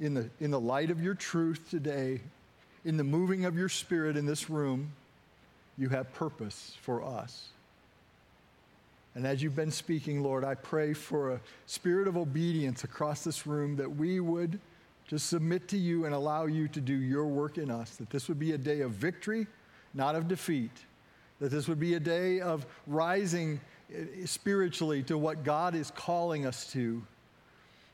in 0.00 0.14
the, 0.14 0.30
in 0.40 0.50
the 0.50 0.60
light 0.60 0.90
of 0.90 1.02
your 1.02 1.14
truth 1.14 1.68
today, 1.70 2.20
in 2.84 2.96
the 2.96 3.04
moving 3.04 3.44
of 3.44 3.56
your 3.56 3.68
spirit 3.68 4.16
in 4.16 4.26
this 4.26 4.48
room 4.48 4.92
you 5.80 5.88
have 5.88 6.12
purpose 6.12 6.76
for 6.82 7.02
us. 7.02 7.48
And 9.14 9.26
as 9.26 9.42
you've 9.42 9.56
been 9.56 9.72
speaking, 9.72 10.22
Lord, 10.22 10.44
I 10.44 10.54
pray 10.54 10.92
for 10.92 11.32
a 11.32 11.40
spirit 11.66 12.06
of 12.06 12.16
obedience 12.16 12.84
across 12.84 13.24
this 13.24 13.46
room 13.46 13.76
that 13.76 13.90
we 13.90 14.20
would 14.20 14.60
just 15.08 15.28
submit 15.28 15.66
to 15.68 15.78
you 15.78 16.04
and 16.04 16.14
allow 16.14 16.44
you 16.44 16.68
to 16.68 16.80
do 16.80 16.92
your 16.92 17.26
work 17.26 17.58
in 17.58 17.70
us. 17.70 17.96
That 17.96 18.10
this 18.10 18.28
would 18.28 18.38
be 18.38 18.52
a 18.52 18.58
day 18.58 18.82
of 18.82 18.92
victory, 18.92 19.46
not 19.94 20.14
of 20.14 20.28
defeat. 20.28 20.70
That 21.40 21.50
this 21.50 21.66
would 21.66 21.80
be 21.80 21.94
a 21.94 22.00
day 22.00 22.40
of 22.40 22.66
rising 22.86 23.58
eh, 23.92 24.26
spiritually 24.26 25.02
to 25.04 25.16
what 25.16 25.44
God 25.44 25.74
is 25.74 25.90
calling 25.90 26.46
us 26.46 26.70
to. 26.72 27.02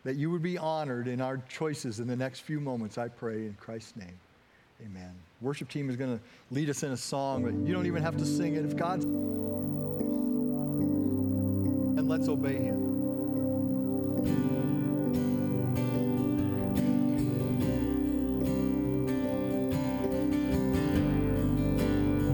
That 0.05 0.17
you 0.17 0.31
would 0.31 0.43
be 0.43 0.59
honored 0.59 1.07
in 1.07 1.21
our 1.21 1.39
choices 1.49 2.01
in 2.01 2.09
the 2.09 2.17
next 2.17 2.41
few 2.41 2.61
moments, 2.61 2.99
I 2.99 3.09
pray 3.09 3.47
in 3.47 3.57
Christ's 3.59 3.97
name. 3.97 4.19
Amen. 4.85 5.11
Worship 5.41 5.69
team 5.69 5.89
is 5.91 5.97
going 5.97 6.19
to 6.19 6.23
lead 6.51 6.69
us 6.71 6.83
in 6.83 6.93
a 6.93 6.97
song, 6.97 7.43
but 7.43 7.53
you 7.55 7.73
don't 7.73 7.87
even 7.87 8.03
have 8.03 8.17
to 8.19 8.27
sing 8.27 8.57
it. 8.57 8.65
If 8.65 8.77
God's. 8.77 9.05
And 11.97 12.09
let's 12.09 12.29
obey 12.29 12.57
Him. 12.57 12.95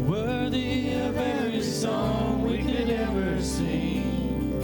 Worthy 0.08 0.94
of 0.94 1.16
every 1.16 1.62
song 1.62 2.44
we 2.44 2.58
could 2.58 2.90
ever 2.90 3.40
sing. 3.40 4.60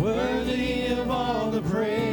Worthy 0.00 0.86
of 0.88 1.10
all 1.10 1.50
the 1.50 1.62
praise 1.62 2.05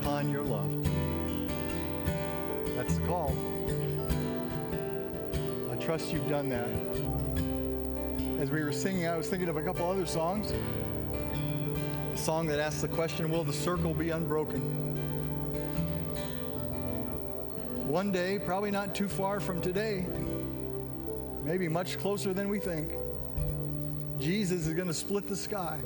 upon 0.00 0.30
your 0.30 0.42
love. 0.42 0.70
That's 2.76 2.94
the 2.94 3.06
call. 3.06 3.34
I 5.70 5.76
trust 5.76 6.12
you've 6.12 6.28
done 6.28 6.48
that. 6.48 6.68
As 8.40 8.50
we 8.50 8.62
were 8.62 8.72
singing, 8.72 9.06
I 9.06 9.16
was 9.16 9.28
thinking 9.28 9.48
of 9.48 9.56
a 9.56 9.62
couple 9.62 9.88
other 9.88 10.06
songs. 10.06 10.52
A 12.12 12.16
song 12.16 12.46
that 12.48 12.58
asks 12.58 12.80
the 12.80 12.88
question 12.88 13.30
Will 13.30 13.44
the 13.44 13.52
circle 13.52 13.94
be 13.94 14.10
unbroken? 14.10 14.60
One 17.86 18.10
day, 18.10 18.38
probably 18.38 18.70
not 18.70 18.94
too 18.94 19.08
far 19.08 19.38
from 19.38 19.60
today, 19.60 20.06
maybe 21.44 21.68
much 21.68 21.98
closer 21.98 22.32
than 22.32 22.48
we 22.48 22.58
think, 22.58 22.92
Jesus 24.18 24.66
is 24.66 24.72
going 24.72 24.88
to 24.88 24.94
split 24.94 25.28
the 25.28 25.36
sky, 25.36 25.78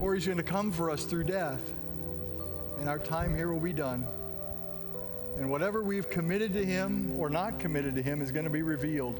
or 0.00 0.14
he's 0.14 0.24
going 0.24 0.38
to 0.38 0.44
come 0.44 0.72
for 0.72 0.90
us 0.90 1.04
through 1.04 1.24
death, 1.24 1.60
and 2.80 2.88
our 2.88 2.98
time 2.98 3.34
here 3.34 3.52
will 3.52 3.60
be 3.60 3.72
done. 3.72 4.06
And 5.36 5.50
whatever 5.50 5.82
we've 5.82 6.10
committed 6.10 6.52
to 6.54 6.64
him 6.64 7.14
or 7.18 7.30
not 7.30 7.60
committed 7.60 7.94
to 7.94 8.02
him 8.02 8.22
is 8.22 8.32
going 8.32 8.44
to 8.44 8.50
be 8.50 8.62
revealed. 8.62 9.18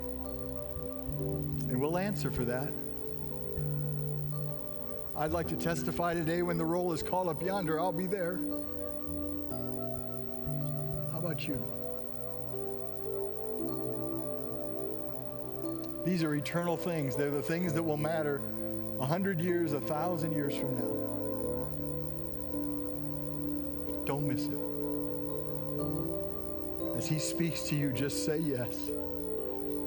And 1.68 1.80
we'll 1.80 1.98
answer 1.98 2.30
for 2.30 2.44
that. 2.44 2.72
I'd 5.16 5.32
like 5.32 5.48
to 5.48 5.56
testify 5.56 6.14
today 6.14 6.42
when 6.42 6.58
the 6.58 6.64
roll 6.64 6.92
is 6.92 7.02
called 7.02 7.28
up 7.28 7.42
yonder, 7.42 7.80
I'll 7.80 7.92
be 7.92 8.06
there. 8.06 8.38
How 11.12 11.18
about 11.18 11.46
you? 11.46 11.64
These 16.04 16.22
are 16.22 16.34
eternal 16.34 16.76
things. 16.76 17.16
They're 17.16 17.30
the 17.30 17.42
things 17.42 17.72
that 17.74 17.82
will 17.82 17.96
matter 17.96 18.40
a 19.00 19.06
hundred 19.06 19.40
years, 19.40 19.72
a 19.72 19.80
thousand 19.80 20.32
years 20.32 20.56
from 20.56 20.76
now. 20.76 21.07
Don't 24.08 24.26
miss 24.26 24.46
it. 24.46 24.58
As 26.96 27.06
He 27.06 27.18
speaks 27.18 27.64
to 27.64 27.76
you, 27.76 27.92
just 27.92 28.24
say 28.24 28.38
yes. 28.38 28.88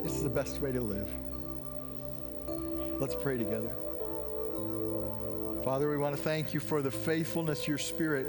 It's 0.03 0.21
the 0.21 0.29
best 0.29 0.61
way 0.61 0.71
to 0.71 0.79
live. 0.79 1.09
Let's 3.01 3.15
pray 3.15 3.39
together. 3.39 3.75
Father, 5.63 5.89
we 5.89 5.97
want 5.97 6.15
to 6.15 6.21
thank 6.21 6.53
you 6.53 6.59
for 6.59 6.83
the 6.83 6.91
faithfulness 6.91 7.67
your 7.67 7.79
Spirit 7.79 8.27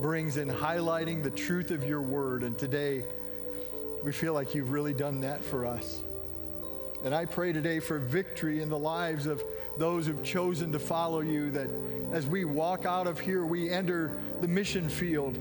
brings 0.00 0.38
in 0.38 0.48
highlighting 0.48 1.22
the 1.22 1.30
truth 1.30 1.70
of 1.70 1.84
your 1.84 2.00
word. 2.00 2.42
And 2.42 2.56
today, 2.56 3.04
we 4.02 4.12
feel 4.12 4.32
like 4.32 4.54
you've 4.54 4.70
really 4.70 4.94
done 4.94 5.20
that 5.20 5.44
for 5.44 5.66
us. 5.66 6.00
And 7.06 7.14
I 7.14 7.24
pray 7.24 7.52
today 7.52 7.78
for 7.78 8.00
victory 8.00 8.60
in 8.62 8.68
the 8.68 8.76
lives 8.76 9.26
of 9.26 9.40
those 9.78 10.08
who've 10.08 10.24
chosen 10.24 10.72
to 10.72 10.80
follow 10.80 11.20
you, 11.20 11.52
that 11.52 11.70
as 12.10 12.26
we 12.26 12.44
walk 12.44 12.84
out 12.84 13.06
of 13.06 13.20
here, 13.20 13.46
we 13.46 13.70
enter 13.70 14.18
the 14.40 14.48
mission 14.48 14.88
field, 14.88 15.38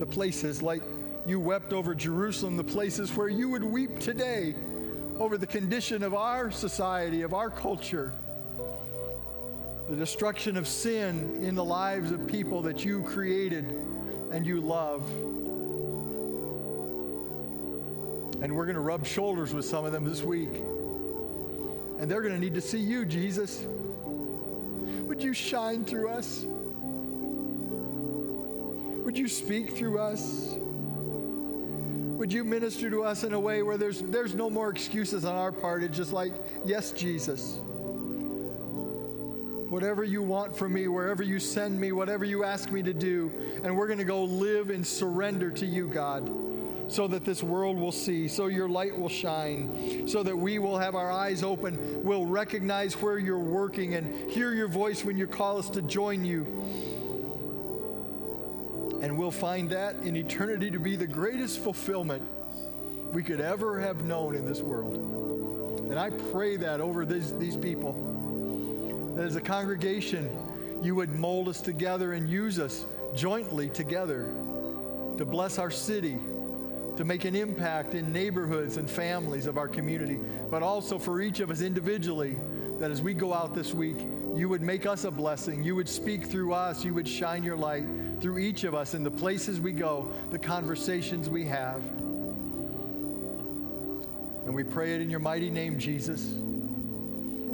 the 0.00 0.06
places 0.06 0.62
like 0.62 0.82
you 1.26 1.38
wept 1.38 1.72
over 1.72 1.94
Jerusalem, 1.94 2.56
the 2.56 2.64
places 2.64 3.14
where 3.16 3.28
you 3.28 3.50
would 3.50 3.62
weep 3.62 4.00
today 4.00 4.56
over 5.20 5.38
the 5.38 5.46
condition 5.46 6.02
of 6.02 6.12
our 6.12 6.50
society, 6.50 7.22
of 7.22 7.32
our 7.32 7.48
culture, 7.48 8.12
the 9.88 9.94
destruction 9.94 10.56
of 10.56 10.66
sin 10.66 11.38
in 11.40 11.54
the 11.54 11.64
lives 11.64 12.10
of 12.10 12.26
people 12.26 12.62
that 12.62 12.84
you 12.84 13.04
created 13.04 13.64
and 14.32 14.44
you 14.44 14.60
love. 14.60 15.08
And 18.42 18.56
we're 18.56 18.64
going 18.64 18.74
to 18.74 18.80
rub 18.80 19.06
shoulders 19.06 19.52
with 19.52 19.66
some 19.66 19.84
of 19.84 19.92
them 19.92 20.04
this 20.04 20.22
week. 20.22 20.62
And 21.98 22.10
they're 22.10 22.22
going 22.22 22.34
to 22.34 22.40
need 22.40 22.54
to 22.54 22.60
see 22.60 22.78
you, 22.78 23.04
Jesus. 23.04 23.66
Would 25.06 25.22
you 25.22 25.34
shine 25.34 25.84
through 25.84 26.08
us? 26.08 26.44
Would 29.04 29.18
you 29.18 29.28
speak 29.28 29.76
through 29.76 29.98
us? 29.98 30.54
Would 30.56 32.32
you 32.32 32.44
minister 32.44 32.88
to 32.88 33.02
us 33.02 33.24
in 33.24 33.34
a 33.34 33.40
way 33.40 33.62
where 33.62 33.76
there's, 33.76 34.00
there's 34.02 34.34
no 34.34 34.48
more 34.48 34.70
excuses 34.70 35.26
on 35.26 35.36
our 35.36 35.52
part? 35.52 35.82
It's 35.82 35.96
just 35.96 36.12
like, 36.12 36.32
yes, 36.64 36.92
Jesus. 36.92 37.58
Whatever 39.68 40.02
you 40.04 40.22
want 40.22 40.56
from 40.56 40.72
me, 40.72 40.88
wherever 40.88 41.22
you 41.22 41.38
send 41.38 41.78
me, 41.78 41.92
whatever 41.92 42.24
you 42.24 42.44
ask 42.44 42.70
me 42.70 42.82
to 42.82 42.94
do, 42.94 43.30
and 43.62 43.76
we're 43.76 43.86
going 43.86 43.98
to 43.98 44.04
go 44.04 44.24
live 44.24 44.70
in 44.70 44.82
surrender 44.82 45.50
to 45.50 45.66
you, 45.66 45.88
God 45.88 46.49
so 46.90 47.06
that 47.06 47.24
this 47.24 47.42
world 47.42 47.78
will 47.78 47.92
see, 47.92 48.26
so 48.26 48.48
your 48.48 48.68
light 48.68 48.98
will 48.98 49.08
shine, 49.08 50.08
so 50.08 50.22
that 50.22 50.36
we 50.36 50.58
will 50.58 50.76
have 50.76 50.94
our 50.96 51.10
eyes 51.10 51.42
open, 51.44 52.02
we'll 52.02 52.26
recognize 52.26 52.94
where 52.94 53.18
you're 53.18 53.38
working 53.38 53.94
and 53.94 54.30
hear 54.30 54.52
your 54.52 54.68
voice 54.68 55.04
when 55.04 55.16
you 55.16 55.26
call 55.26 55.58
us 55.58 55.70
to 55.70 55.82
join 55.82 56.24
you. 56.24 56.42
And 59.02 59.16
we'll 59.16 59.30
find 59.30 59.70
that 59.70 59.94
in 60.02 60.16
eternity 60.16 60.70
to 60.70 60.80
be 60.80 60.96
the 60.96 61.06
greatest 61.06 61.60
fulfillment 61.60 62.22
we 63.12 63.22
could 63.22 63.40
ever 63.40 63.80
have 63.80 64.04
known 64.04 64.34
in 64.34 64.44
this 64.44 64.60
world. 64.60 64.96
And 65.88 65.98
I 65.98 66.10
pray 66.10 66.56
that 66.56 66.80
over 66.80 67.04
these, 67.04 67.32
these 67.38 67.56
people, 67.56 69.14
that 69.16 69.26
as 69.26 69.36
a 69.36 69.40
congregation, 69.40 70.28
you 70.82 70.94
would 70.96 71.10
mold 71.10 71.48
us 71.48 71.60
together 71.60 72.14
and 72.14 72.28
use 72.28 72.58
us 72.58 72.84
jointly 73.14 73.68
together 73.68 74.32
to 75.18 75.24
bless 75.24 75.58
our 75.58 75.70
city, 75.70 76.18
to 77.00 77.04
make 77.06 77.24
an 77.24 77.34
impact 77.34 77.94
in 77.94 78.12
neighborhoods 78.12 78.76
and 78.76 78.88
families 78.90 79.46
of 79.46 79.56
our 79.56 79.66
community, 79.66 80.20
but 80.50 80.62
also 80.62 80.98
for 80.98 81.22
each 81.22 81.40
of 81.40 81.50
us 81.50 81.62
individually, 81.62 82.36
that 82.78 82.90
as 82.90 83.00
we 83.00 83.14
go 83.14 83.32
out 83.32 83.54
this 83.54 83.72
week, 83.72 83.96
you 84.36 84.50
would 84.50 84.60
make 84.60 84.84
us 84.84 85.04
a 85.04 85.10
blessing. 85.10 85.64
You 85.64 85.74
would 85.76 85.88
speak 85.88 86.26
through 86.26 86.52
us. 86.52 86.84
You 86.84 86.92
would 86.92 87.08
shine 87.08 87.42
your 87.42 87.56
light 87.56 87.86
through 88.20 88.36
each 88.36 88.64
of 88.64 88.74
us 88.74 88.92
in 88.92 89.02
the 89.02 89.10
places 89.10 89.58
we 89.60 89.72
go, 89.72 90.12
the 90.30 90.38
conversations 90.38 91.30
we 91.30 91.46
have. 91.46 91.80
And 94.44 94.54
we 94.54 94.62
pray 94.62 94.94
it 94.94 95.00
in 95.00 95.08
your 95.08 95.20
mighty 95.20 95.48
name, 95.48 95.78
Jesus 95.78 96.34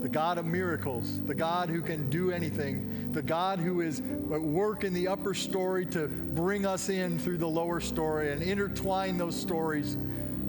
the 0.00 0.08
God 0.08 0.38
of 0.38 0.46
miracles, 0.46 1.20
the 1.22 1.34
God 1.34 1.68
who 1.68 1.80
can 1.80 2.08
do 2.10 2.30
anything, 2.30 3.12
the 3.12 3.22
God 3.22 3.58
who 3.58 3.80
is 3.80 4.00
at 4.00 4.40
work 4.40 4.84
in 4.84 4.92
the 4.92 5.08
upper 5.08 5.34
story 5.34 5.86
to 5.86 6.08
bring 6.08 6.66
us 6.66 6.88
in 6.88 7.18
through 7.18 7.38
the 7.38 7.48
lower 7.48 7.80
story 7.80 8.32
and 8.32 8.42
intertwine 8.42 9.18
those 9.18 9.38
stories 9.38 9.96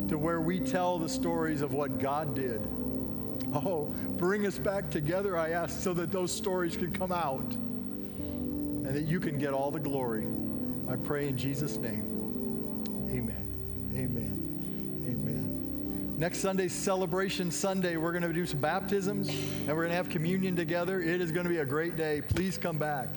to 0.10 0.18
where 0.18 0.42
we 0.42 0.60
tell 0.60 0.98
the 1.00 1.10
stories 1.10 1.62
of 1.62 1.74
what 1.74 2.00
God 2.00 2.36
did. 2.36 2.62
Oh, 3.54 3.94
bring 4.18 4.46
us 4.46 4.58
back 4.58 4.90
together, 4.90 5.38
I 5.38 5.52
ask, 5.52 5.82
so 5.82 5.94
that 5.94 6.12
those 6.12 6.32
stories 6.32 6.76
can 6.76 6.92
come 6.92 7.12
out 7.12 7.54
and 7.54 8.96
that 8.96 9.04
you 9.04 9.20
can 9.20 9.38
get 9.38 9.54
all 9.54 9.72
the 9.72 9.80
glory. 9.80 10.26
I 10.90 10.96
pray 10.96 11.28
in 11.28 11.38
Jesus' 11.38 11.78
name. 11.78 12.84
Amen. 13.10 13.94
Amen. 13.96 14.37
Next 16.18 16.40
Sunday's 16.40 16.74
Celebration 16.74 17.52
Sunday, 17.52 17.96
we're 17.96 18.12
going 18.12 18.24
to 18.24 18.34
do 18.34 18.48
some 18.48 18.60
baptisms 18.60 19.30
and 19.30 19.68
we're 19.68 19.84
going 19.84 19.90
to 19.90 19.96
have 19.96 20.10
communion 20.10 20.56
together. 20.56 21.00
It 21.00 21.22
is 21.22 21.32
going 21.32 21.44
to 21.44 21.50
be 21.50 21.60
a 21.60 21.66
great 21.66 21.96
day. 21.96 22.22
Please 22.22 22.58
come 22.58 22.80
back. 22.80 23.10